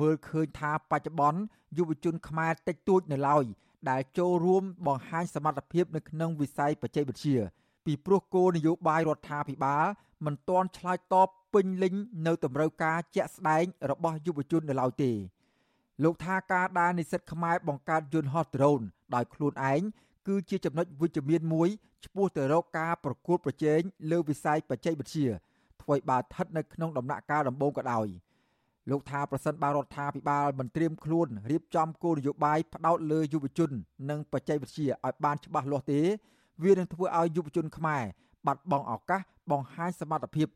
[0.00, 1.40] មើលឃើញថាបច្ចុប្បន្ន
[1.76, 3.44] យុវជនខ្មែរតិចតួចនៅឡើយ
[3.90, 7.38] ដែលចូលរួមបង្ហាញសមត្ថភាពនៅក្នុងវិស័យបច្ចេកវិទ្យា
[7.89, 9.85] ពីព្រោះគោលនយោបាយរដ្ឋាភិបាល
[10.25, 11.93] មិនទាន់ឆ្លើយតបពេញលេញ
[12.27, 15.11] នៅតម្រូវការជាក់ស្ដែងរបស់យុវជននៅឡើយទេ
[16.03, 18.81] លោកថាការដែលនិស្សិតខ្មែរបង្កើតយន្តហោះដ្រូន
[19.15, 19.81] ដោយខ្លួនឯង
[20.27, 21.69] គឺជាចំណុចវិជ្ជមានមួយ
[22.05, 23.79] ឆ្ពោះទៅរកការប្រកួតប្រជែង
[24.11, 25.27] លើវិស័យបច្ចេកវិទ្យា
[25.81, 28.07] ធ្វើឲ្យបើស្ថិតនៅក្នុងដំណាក់កាលដំបូងក៏ដោយ
[28.89, 33.71] លោកថាប្រសិនបើរដ្ឋាភិបាលមិនត្រៀមខ្លួនរៀបចំគោលនយោបាយផ្ដោតលើយុវជន
[34.09, 36.01] និងបច្ចេកវិទ្យាឲ្យបានច្បាស់លាស់ទេ
[36.63, 38.03] វានឹងធ្វើឲ្យយុវជនខ្មែរ
[38.45, 40.47] បាត់បង់ឱកាសបង្ហាញសមត្ថភាព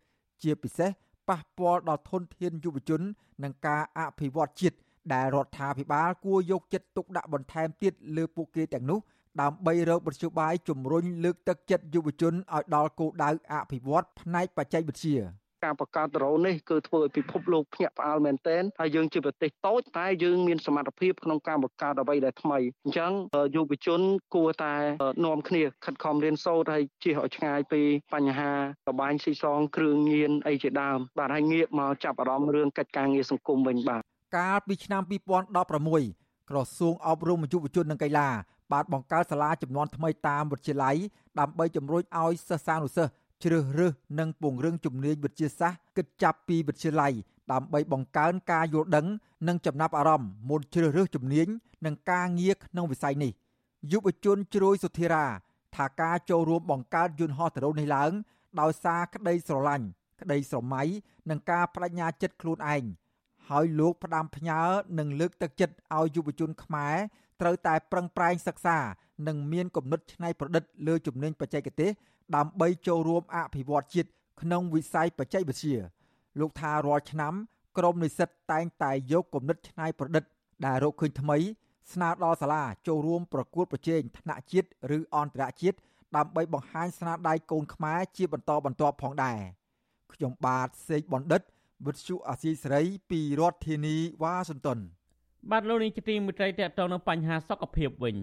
[0.43, 0.89] ជាពិសេស
[1.29, 3.01] ប៉ះពាល់ដល់ធនធានយុវជន
[3.43, 4.77] និងការអភិវឌ្ឍជាតិ
[5.13, 8.99] ដែលរដ្ឋាភិបាលគួរយកចិត្តទុកដាក់បន្ថែមទៀតលើពួកគេទាំងនោះ
[9.41, 15.17] ដើម្បីរកមធ្យោបាយជំរុញលើកទឹកចិត្តយុវជនឲ្យដល់គោលដៅអភិវឌ្ឍផ្នែកបច្ចេកវិទ្យា
[15.63, 23.11] ការបង្កើតដ្រូននេះគឺធ្វើឲ្យពិភពលោកភ្ញាក់ផ្អើលមែនទែនហើយយើងជាប្រទេសតូចតែយើងមានសមត្ថភាពក្នុងការបង្កើតអ្វីដែលថ្មីអញ្ចឹង
[23.55, 24.01] យុវជន
[24.35, 24.75] គួរតែ
[25.25, 27.81] នាំគ្នាខិតខំរៀនសូត្រហើយជៀសឲ្យឆ្ងាយពី
[28.13, 28.51] បញ្ហា
[28.87, 34.01] លបាញ់ស៊ីសងគ្រឿងញៀនអីជាដើមបាទហើយងាកមកចាប់អារម្មណ៍រឿងកិច្ចការងារសង្គមវិញបាទ
[34.37, 38.29] កាលពីឆ្នាំ2016ក្រសួងអប់រំយុវជននិងកីឡា
[38.73, 40.95] បានបង្កើតសាលាចំនួនថ្មីតាមវិទ្យាល័យ
[41.39, 43.11] ដើម្បីជំរុញឲ្យសិស្សានុសិស្ស
[43.43, 47.13] ជ្រើសរើសនិងពង្រឹងជំនាញវិទ្យាសាស្ត្រគិតចាប់ពីវិទ្យាល័យ
[47.51, 49.05] ដើម្បីបង្កើនការយល់ដឹង
[49.47, 51.47] និងចំណាប់អារម្មណ៍មុនជ្រើសរើសជំនាញ
[51.85, 53.31] និងការងារក្នុងវិស័យនេះ
[53.91, 55.25] យុវជនជ្រោយសុធិរា
[55.75, 58.11] ថាការចូលរួមបង្កើតយន្តហោះដ្រូននេះឡើង
[58.61, 59.85] ដោយសារក្តីស្រឡាញ់
[60.21, 60.83] ក្តីស្រមៃ
[61.29, 62.83] និងការបដិញ្ញាចិត្តខ្លួនឯង
[63.49, 64.61] ហើយលោកផ្ដាំផ្ញើ
[64.99, 66.95] និងលើកទឹកចិត្តឲ្យយុវជនខ្មែរ
[67.41, 68.77] ត្រូវតែប្រឹងប្រែងសិក្សា
[69.27, 71.91] និងមានគំនិតច្នៃប្រឌិតលើជំនាញបច្ចេកទេស
[72.35, 74.09] ដើម្បីចូលរួមអភិវឌ្ឍជាតិ
[74.41, 75.77] ក្នុងវិស័យបច្ចេកវិទ្យា
[76.39, 77.33] លោកថារាល់ឆ្នាំ
[77.77, 80.23] ក្រមនិស្សិតតែងតែយកគំនិតច្នៃប្រឌិត
[80.65, 81.37] ដែលរកឃើញថ្មី
[81.93, 84.67] ស្នើដល់សាលាចូលរួមប្រកួតប្រជែងថ្នាក់ជាតិ
[84.97, 85.77] ឬអន្តរជាតិ
[86.15, 89.39] ដើម្បីបង្ហាញស្នាដៃកូនខ្មែរជាបន្តបន្ទាប់ផងដែរ
[90.13, 91.41] ខ្ញុំបាទសេកបណ្ឌិត
[91.85, 94.79] វិទ្យុអាស៊ីសេរីពីរដ្ឋធានីវ៉ាស៊ីនតោន
[95.51, 98.15] បាទលោកនាងជាទីមេត្រីតកតងនឹងបញ្ហាសុខភាពវិញ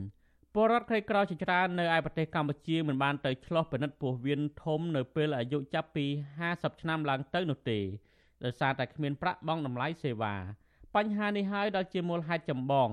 [0.54, 6.06] ពលរដ្ឋក្រីក្រជាច្រើននៅឯប្រទេសកម្ពុជាមិនបានទៅឆ្លោះពិនិត្យពោះវៀនធំនៅពេលអាយុចាប់ពី
[6.42, 7.78] 50ឆ្នាំឡើងទៅនោះទេ
[8.44, 10.34] ដោយសារតែគ្មានប្រាក់បង់តម្លៃសេវា
[10.94, 12.88] បញ្ហានេះហើយដែលជាមូលហេតុចម្បង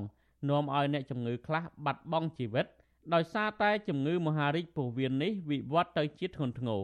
[0.49, 2.66] នាំឲ្យអ្នកជំងឺខ្លះបាត់បង់ជីវិត
[3.14, 6.82] ដោយសារតែជំងឺមហារីកពោះវៀននេះវិវត្តទៅជាធ្ងន់ធ្ងរ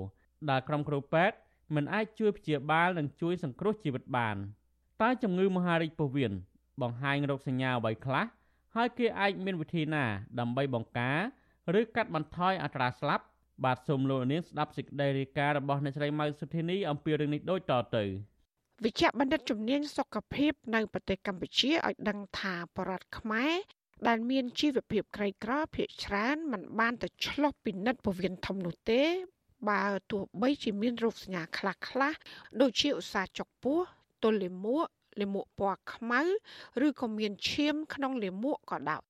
[0.49, 1.35] ដែលក្រុមគ្រូពេទ្យ
[1.75, 4.37] មិនអាចជួយព្យាបាលនិងជួយសង្គ្រោះជីវិតបាន
[5.01, 6.33] តើជំងឺមហារីកពោះវៀន
[6.81, 8.25] បង្ហាញរោគសញ្ញាអ្វីខ្លះ
[8.75, 10.03] ហើយគេអាចមានវិធីណា
[10.39, 11.19] ដើម្បីបង្ការ
[11.79, 13.25] ឬកាត់បន្ថយអត្រាស្លាប់
[13.63, 18.03] បាទសូមលោកនាងស្ដាប់សេចក្តីរាយការណ៍របស់អ្នកស្រីម៉ៅសុធានីអំពីរឿងនេះដូចតទៅ
[18.83, 23.53] វិជ្ជបណ្ឌិតជំនាញសុខភាពនៅប្រទេសកម្ពុជាឲ្យដឹងថាបរដ្ឋខ្មែរ
[24.07, 29.03] ដែលមានជីវភាពក្រីក្រភាគច្រើនមិនបានទៅឆ្លោះពិនិត្យពោះវៀនធំនោះទេ
[29.69, 32.15] បើទោះបីជាមានរោគសញ្ញាខ្លះៗ
[32.61, 33.79] ដូចជាឧស្សាហ៍ចុកពោះ
[34.23, 34.87] ទល់លាមក
[35.21, 36.21] លាមកពណ៌ខ្មៅ
[36.85, 39.03] ឬក៏មានឈាមក្នុងលាមកក៏ដោយ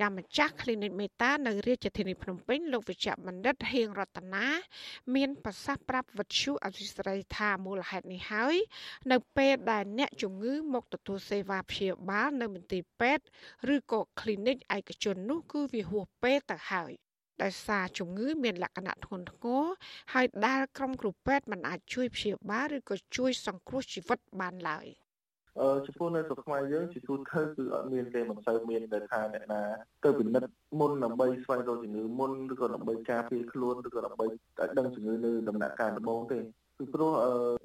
[0.00, 4.46] ចាំម្ចាស់ Clinic Meta នៅរាជធានីភ្នំពេញលោកវិជ្ជបណ្ឌិតហៀងរតនា
[5.14, 8.56] មានប្រសាសន៍ប្រាប់វិទ្យុអសីស្រីថាមូលហេតុនេះហើយ
[9.12, 13.24] នៅពេលដែលអ្នកជំងឺមកទទួលសេវាព្យាបាលនៅមន្ទីរពេទ្យ
[13.74, 16.92] ឬក៏ Clinic ឯកជននោះគឺវាហួសពេលទៅហើយ
[17.42, 19.64] ដោយសារជំងឺមានលក្ខណៈធ្ងន់ធ្ងរ
[20.14, 25.05] ហើយដែលក្រុមគ្រូពេទ្យមិនអាចជួយព្យាបាលឬក៏ជួយសង្គ្រោះជីវិតបានឡើយ។អឺ
[25.86, 29.62] ចំពោះនៅស្រុកខ្មែរយើងជាទូទៅគឺអត់មានទេមិនសូវមានដែលថាអ្នកណា
[30.04, 30.50] ទៅពិនិត្យ
[30.80, 36.38] មុនដើម្បីស្វែងរកជំងឺមុនឬក៏ដើម្បីការពារខ្លួនឬក៏ដើម្បីឲ្យដឹងជំងឺនៅដំណាក់កាលដំបូងទេ
[36.78, 37.12] ពីព្រោះ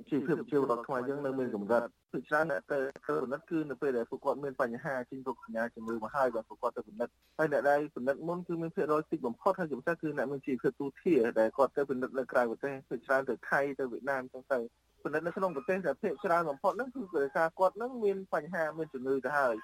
[0.09, 2.77] ជីវភាពប្រជាពលរដ្ឋខ្មែរយើងនៅមានកម្រិតពីច្រើនអ្នកទៅ
[3.07, 14.59] ទៅពិនិត្យគឺនៅពេលដែលពួកគាត់មានបញ្ហាជិះរោគសញ្ញាជំងឺមកហើយបាទពួកគាត់ទៅពិនិត្យហើយអ្នកដែលពិនិត្យមុនគឺមានភាគរយតិចបំផុតហើយជាពិសេសគឺអ្នកមានជីវភាពទូធាដែលគាត់ទៅពិនិត្យនៅក្រៅប្រទេសពីច្រើនទៅថៃទៅវៀតណាមចឹងទៅ
[15.03, 19.55] ពិនិត្យនៅក្នុងប្រទេសដែលភាគច្រើនបំផុតហ្នឹងគឺដោយសារគាត់ហ្នឹងមានបញ្ហាមានជំងឺទៅហើយ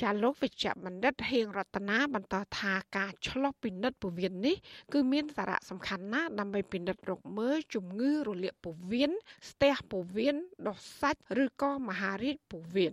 [0.00, 4.56] ចាលោកវិជ្ជបណ្ឌិតហៀងរតនាបន្តថាការឆ្លោះពិនិត្យពោះវៀននេះ
[4.92, 9.12] គឺមានសារៈសំខាន់ណាស់ដើម្បីពិនិត្យរកមើលជំងឺរលាកពោះវៀន
[9.50, 12.92] ស្ទះពោះវៀនដុសសាច់ឬក៏មហារីកពោះវៀន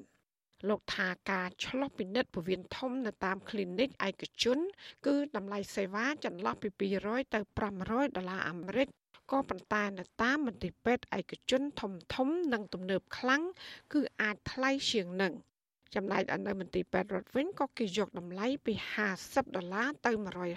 [0.68, 4.60] លោកថាការឆ្លោះពិនិត្យពោះវៀនធំនៅតាម clinic ឯកជន
[5.06, 6.70] គឺតម្លៃសេវាចន្លោះពី
[7.04, 7.40] 200ទៅ
[7.80, 8.88] 500ដុល្លារអាមេរិក
[9.32, 13.44] ក៏ប៉ុន្តែនៅតាមមន្ទីរពេទ្យឯកជនធំធំនិងទំនើបខ្លាំង
[13.94, 15.34] គឺអាចថ្លៃជាងនឹង
[15.96, 18.74] ចំណែកនៅមន្ទីរពេទ្យរដ្ឋវិញក៏គេយកតម្លៃពី
[19.16, 20.12] 50ដុល្លារទៅ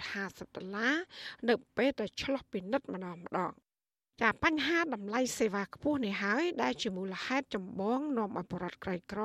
[0.05, 0.95] 150ដុល្លារ
[1.49, 3.51] នៅពេលដែលឆ្លោះពិនិត្យម្ដងម្ដង
[4.21, 9.21] ចាបញ្ហាតម្លៃសេវាខ្ពស់នេះហើយដែលជាមូលហេតុចម្បងនាំឲ្យបរដ្ឋក្រីក្រ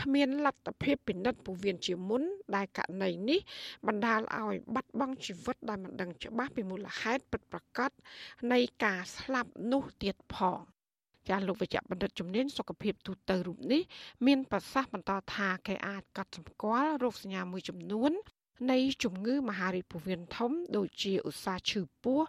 [0.00, 2.22] គ្មានលទ្ធភាពពិនិត្យពោះវៀនជាមុន
[2.56, 3.40] ដែលករណីនេះ
[3.86, 7.90] បណ្ដាលឲ្យបាត់បង់ជីវិតដែលមិនដឹងច្បាស់ពីមូលហេតុពិតប្រាកដ
[8.52, 10.58] នៃការស្លាប់នោះទៀតផង
[11.28, 13.82] ចាលោកវិជ្ជបណ្ឌិតជំនាញសុខភាពទូទៅរូបនេះ
[14.26, 18.12] មានប្រសាសន៍បន្តថាគេអាចកត់សម្គាល់រោគសញ្ញាមួយចំនួន
[18.70, 22.20] នៃជំងឺមហារីកពោះវៀនធំ ដូចជាឧស្សាហ៍ឈឺពោះ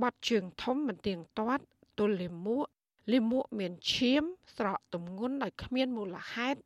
[0.00, 1.64] បាត់ជើងធំមិនទៀងទាត់
[1.98, 2.66] ទល់លាមក
[3.12, 4.22] លាមកមានឈាម
[4.56, 6.60] ស្រកទម្ងន់ដោយគ្មានមូលហេតុ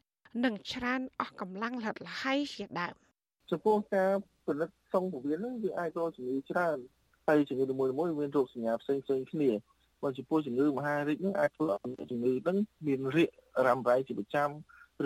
[0.45, 2.95] និងច្រើនអស់កម្លាំងលិតលហើយជាដើម
[3.51, 4.11] ចំពោះការ
[4.47, 6.79] ផលិតសុងពោះវៀនហ្នឹងវាអាចរកជំងឺច្រើន
[7.29, 9.51] ហើយជំងឺនីមួយៗមានរោគសញ្ញាផ្សេងៗគ្នា
[10.03, 12.57] បើចំពោះជំងឺមហារីកហ្នឹងអាចធ្វើឲ្យជំងឺហ្នឹង
[12.87, 13.31] មានរាក
[13.67, 14.51] រ៉ាំរ៉ៃជាប្រចាំ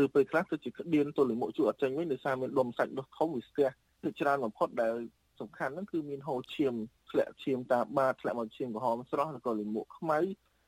[0.03, 3.69] ឬពេលខ្លះទៅជាក្តៀនទល់លាមកជួអត់ចេញវិញដោយសារមានដុំសាច់ដុសធំវាស្ទះ
[4.03, 4.95] គឺច្រើនបំផុតដែល
[5.41, 6.75] សំខាន់ហ្នឹងគឺមានហូរឈាម
[7.11, 10.19] ធ្លាក់ឈាមតាបាធ្លាក់មកឈាមក្រហមស្រស់ឬក៏លាមកខ្មៅ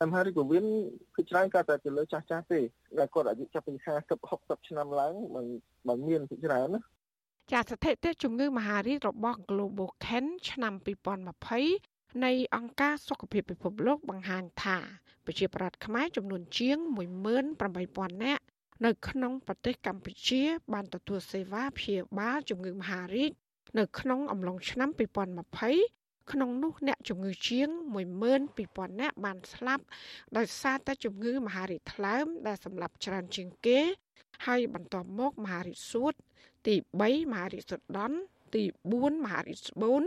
[0.01, 0.65] តាមហើយក៏មាន
[1.17, 2.61] គឺច្រើនក៏តែទៅលើចាស់ចាស់ទេ
[2.99, 3.75] ដែលគាត់អាយុចាប់ពី
[4.17, 5.47] 40 60ឆ្នាំឡើងមិន
[5.89, 6.81] មិនមានពីច្រើនណា
[7.53, 10.75] ចាស្ថិតិជំងឺមហារីករបស់ Global Can ឆ្នាំ
[11.49, 14.79] 2020នៃអង្គការសុខភាពពិភពលោកបង្ហាញថា
[15.25, 16.79] ប្រជាប្រដ្ឋខ្មែរចំនួនជាង
[17.51, 18.45] 18000នាក់
[18.87, 23.31] នៅក្នុងប្រទេសកម្ពុជា បានទទួលសេវាព្យាបាលជំងឺមហារីក
[23.79, 24.89] នៅក្នុងអំឡុងឆ្នាំ
[25.57, 27.69] 2020ក្នុងនោះអ្នកជំងឺជាង
[28.35, 29.85] 12000នាក់បានស្លាប់
[30.37, 33.81] ដោយសារតែជំងឺមហារីកថ្លើមដែលសម្លាប់ច្រើនជាងគេ
[34.47, 36.15] ហើយបន្ទាប់មកមហារីកសួត
[36.67, 36.75] ទី
[37.05, 38.17] 3មហារីកសុដន់
[38.55, 38.63] ទី
[38.95, 40.03] 4មហារីកស្បូន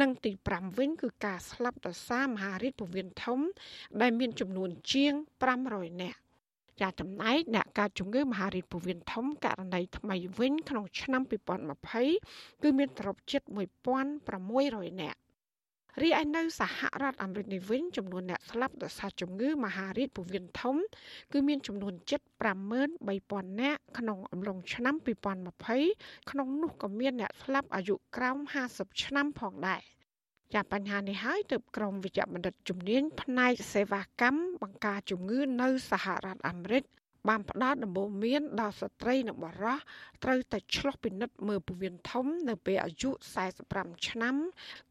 [0.00, 3.38] និងទី5វិញគឺការស្លាប់ដោយសារមហារីកពោះវៀនធំ
[4.00, 5.12] ដែលមានចំនួនជាង
[5.56, 6.21] 500នាក់
[6.82, 11.22] ចាចំណែកអ្នកកើតជំងឺមហារីកពោះវៀនធំករណីថ្មីវិញក្នុងឆ្នាំ
[11.92, 13.42] 2020គឺមានត្រប់ជិត
[14.22, 15.18] 1600នាក់
[16.02, 20.76] រីឯនៅសហរដ្ឋអាមេរិកនេះវិញចំនួនអ្នកស្លាប់ដោយសារជំងឺមហារីកពោះវៀនធំ
[21.32, 22.20] គឺមានចំនួនជិត
[22.90, 24.94] 53000នាក់ក្នុងអំឡុងឆ្នាំ
[25.62, 28.38] 2020ក្នុងនោះក៏មានអ្នកស្លាប់អាយុក្រោម
[28.70, 29.82] 50ឆ្នាំផងដែរ
[30.54, 36.84] ចាបញ្ហានេះហើយទើបក្រមវិជ្ជបណ្ឌិតជំនាញផ្នែកសេវាកម្មបង្ការជំងឺនៅសហរដ្ឋអាមេរិក
[37.28, 39.78] បានផ្ដល់ដំបូន្មានដល់ស្ត្រីនិងបុរស
[40.24, 43.10] ត្រូវតែឆ្លុះពិនិត្យមើលពោះវៀនធំ នៅពេលអាយុ
[43.58, 44.36] 45ឆ្នាំ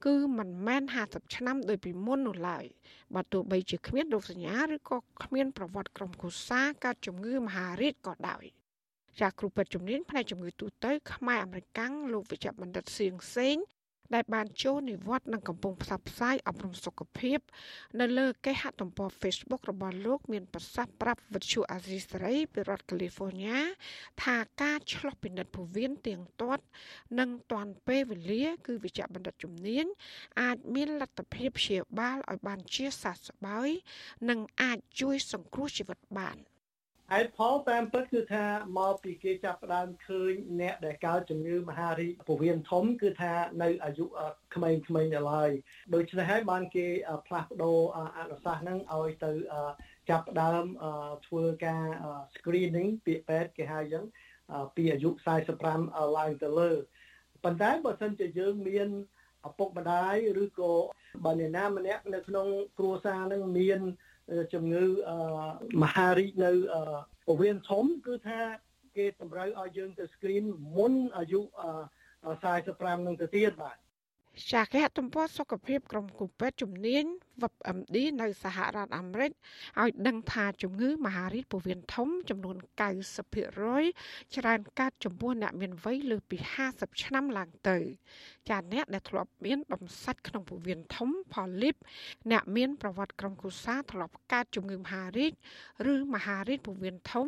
[0.06, 2.66] គឺមិនមែន50ឆ្នាំដោយពីមុននោះឡើយ
[3.16, 8.44] បើទោះបីជាគ្មានរោគសញ្ញាឬក៏គ្មានប្រវត្តិក្រុមគ្រួសារកើតជំងឺមហារីកក៏ដោយ
[9.20, 13.58] ចាគ្រូពេទ្យជំនាញផ្នែកជំងឺទូទៅខ្មែរអមេរិកាំងលោកវិជ្ជបណ្ឌិតសៀងសេង
[14.14, 17.40] ដែលបានចូលនិវត្តន៍និងកំពុងផ្សព្វផ្សាយអប់រំសុខភាព
[18.00, 23.60] នៅលើគេហទំព័រ Facebook របស់លោក មានប្រសាសន៍ប្រាប់វិទ្យុអាស៊ីសេរីពីរដ្ឋកាលីហ្វ័រញ៉ា
[24.24, 26.64] ថាការឆ្លោះពិនិត្យពោះវៀនទៀងទាត់
[27.20, 29.86] និងទាន់ពេលវេលា គឺវិជ្ជបណ្ឌិតជំនាញ
[30.42, 33.70] អាចមានលទ្ធភាពព្យាបាលឲ្យបានជាសះស្បើយ
[34.30, 36.38] និងអាចជួយសង្គ្រោះជីវិតបាន។
[37.16, 38.46] ហេតុផលតាមពិតគឺថា
[38.80, 43.34] មកពីគេចាប់ផ្ដើមឃើញអ្នកដែលកើតជំងឺមហារីកពោះវៀនធំគឺថា
[43.64, 44.06] នៅអាយុ
[44.56, 45.52] ក្មេងៗនៅឡើយ
[45.96, 46.88] ដូច្នេះហើយបានគេ
[47.28, 47.80] ផ្លាស់ប្ដូរ
[48.18, 49.32] អនុសាសន៍ហ្នឹងឲ្យទៅ
[50.10, 50.64] ចាប់ផ្ដើម
[51.28, 51.86] ធ្វើការ
[52.36, 54.06] screening ពាក្យពេទ្យគេហៅអញ្ចឹង
[54.76, 55.10] ពីអាយុ
[55.64, 56.72] 45ឡើងទៅលើ
[57.44, 58.90] ប៉ុន្តែបើសិនជាយើងមាន
[59.50, 60.74] ឪពុកម្ដាយឬក៏
[61.26, 62.48] បើអ្នកណាម្នាក់នៅក្នុង
[62.78, 63.82] គ្រួសារនឹងមាន
[64.54, 64.84] ជំងឺ
[65.84, 66.52] មហារីកនៅ
[67.26, 68.40] ពោះវៀនធំគឺថា
[68.98, 70.46] គេតម្រូវឲ្យយើងទៅ screen
[70.78, 71.42] មុនអាយុ
[72.24, 73.78] 45នឹងទៅទៀតបាទ
[74.54, 77.04] ចាគេហទំព័រសុខភាពក្រុមគូពេទ្យជំនាញ
[77.42, 79.32] WebMD នៅសហរដ្ឋអាមេរិក
[79.82, 82.56] ឲ្យដឹងថាជំងឺមហារីកពោះវៀនធំចំនួន
[83.26, 86.38] 90%ច្រើនកើតចំពោះអ្នកមានវ័យលើសពី
[86.70, 87.78] 50ឆ្នាំឡើងទៅ
[88.50, 91.76] ចាអ្នកដែលធ្លាប់មានបំសាច់ក្នុងពោះវៀនធំផលីប
[92.32, 95.32] អ្នកមានប្រវត្តិក្រុមគ្រួសារធ្លាប់កើតជំងឺមហារីក
[95.94, 97.28] ឬមហារីកពោះវៀនធំ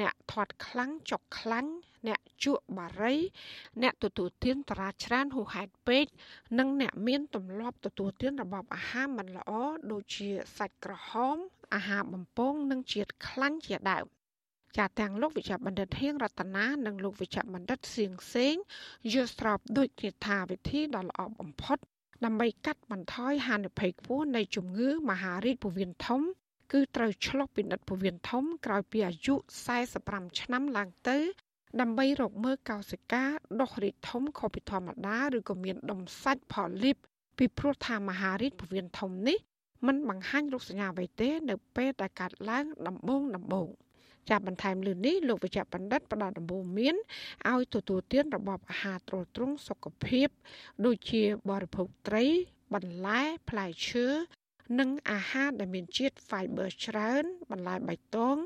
[0.00, 1.72] អ្នកធាត់ខ្លាំងចុកខ្លាញ់
[2.06, 3.16] អ្នកជក់បារី
[3.82, 6.06] អ្នកទទួលទានតារាច្រើនហួសហេតុពេក
[6.58, 9.50] និងអ្នកមានទម្លាប់ទទួលទានរបបអាហារមិនល្អ
[9.92, 11.36] ដូចជាសាច់ក្រហម
[11.74, 14.06] អាហារបំពងនិងជាតិខ្លាញ់ជាដើម
[14.76, 18.54] ចាទាំងលោកវិជ្ជបណ្ឌិតហៀងរតនានិងលោកវិជ្ជបណ្ឌិតសៀងសេង
[19.12, 21.78] យល់ស្របដូចជាថាវិធីដ៏ល្អបំផុត
[22.24, 26.20] ដើម្បីកាត់បន្ថយហានិភ័យខ្ពស់នៃជំងឺមហារីកពោះវៀនធំ
[26.72, 29.34] គឺត្រូវឆ្លុះពិនិត្យពោះវៀនធំក្រោយពីអាយុ
[29.86, 31.18] 45ឆ្នាំឡើងទៅ
[31.80, 33.24] ដើម្បីរកមើលកោសិកា
[33.60, 36.96] ដុះរីកធំខុសពីធម្មតាឬក៏មានដុំសាច់ផលលីប
[37.38, 39.38] ពីព្រោះថាមហារីកពោះវៀនធំនេះ
[39.86, 43.68] มันបង្ហាញរោគសញ្ញាអ្វីទេ នៅពេលដែលកាត់ឡើងដំបូងដំបូង
[44.30, 46.94] ចាប់បន្ថែមលើនេះលោកវិជ្ជបណ្ឌិតផ្ដល់ដំបូន្មាន
[47.50, 50.28] ឲ្យទទួលទានរបបអាហារទ្រទ្រង់សុខភាព
[50.84, 52.24] ដូចជាបរិភោគត្រី
[52.74, 54.06] បន្លែផ្លែឈើ
[54.78, 58.36] និងអាហារដែលមានជាតិ fiber ច្រើន បន្លែបៃតង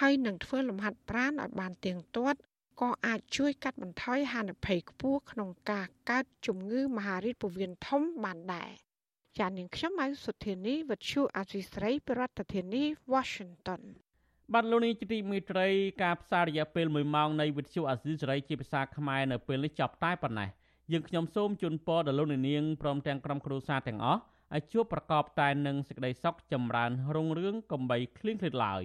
[0.00, 2.38] ហើយនឹងធ្វើលំហាត់ប្រាណឲ្យបានទៀងទាត់
[2.80, 8.70] ក៏អាចជួយកាត់បន្ថយហានិភ័យខ្ពស់ក្នុងការកើតជំងឺមហារីកពោះវៀនធំបានដែរ
[9.38, 13.82] ចា៎នាងខ្ញុំម៉ៅសុធានីវិទ្យុអាស៊ីស្រីប្រធានាធិបតី Washington
[14.54, 15.68] បាទលោកនាងជាទីមេត្រី
[16.02, 20.48] ការផ្សាយរយៈពេល1ម៉ោងនៃវិទ្យុអាស៊ីសេរីជាភាសាខ្មែរនៅពេលនេះចប់តែប៉ុណ្ណេះ
[20.92, 24.20] យើងខ្ញុំសូមជូនពរដល់លោកនាងព្រមទាំងក្រុមគ្រួសារទាំងអស់
[24.54, 28.82] ឲ្យជួបប្រកបតែនឹងសេចក្តីសុខចម្រើនរុងរឿងកំបីគ្លៀងគ្លាតឡើយ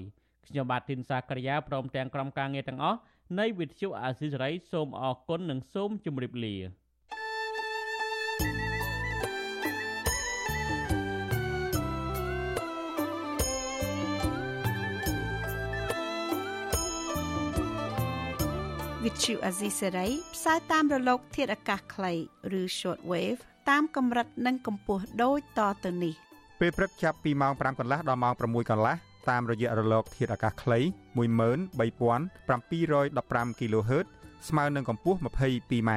[0.47, 2.97] ខ្ញុំបាទទីនសាករិយាព្រមទាំងក្រុមការងារទាំងអស់
[3.39, 6.55] នៃវិទ្យុអាស៊ីសេរីសូមអរគុណនិងសូមជម្រាបលា
[19.05, 22.13] វិទ្យុអាស៊ីសេរីផ្សាយតាមរលក ធាតុអាកាសខ្លី
[22.59, 26.13] ឬ short wave តាមកម្រិតនិងកម្ពស់ដូចតទៅនេះ
[26.59, 30.80] ពេលព្រឹកចាប់ពីម៉ោង5កន្លះដល់ម៉ោង6កន្លះ តាមរយៈរលកធាតុអាកាសខ្លី
[31.15, 34.05] 13715 kHz
[34.49, 35.91] ស្មើនឹងកម្ពស់ 22m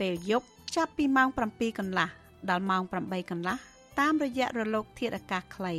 [0.00, 0.46] ពេលយប់
[0.76, 2.08] ចាប់ពីម៉ោង7កន្លះ
[2.50, 3.56] ដល់ម៉ោង8កន្លះ
[4.00, 5.72] តាមរយៈរលកធាតុអាកាសខ្លី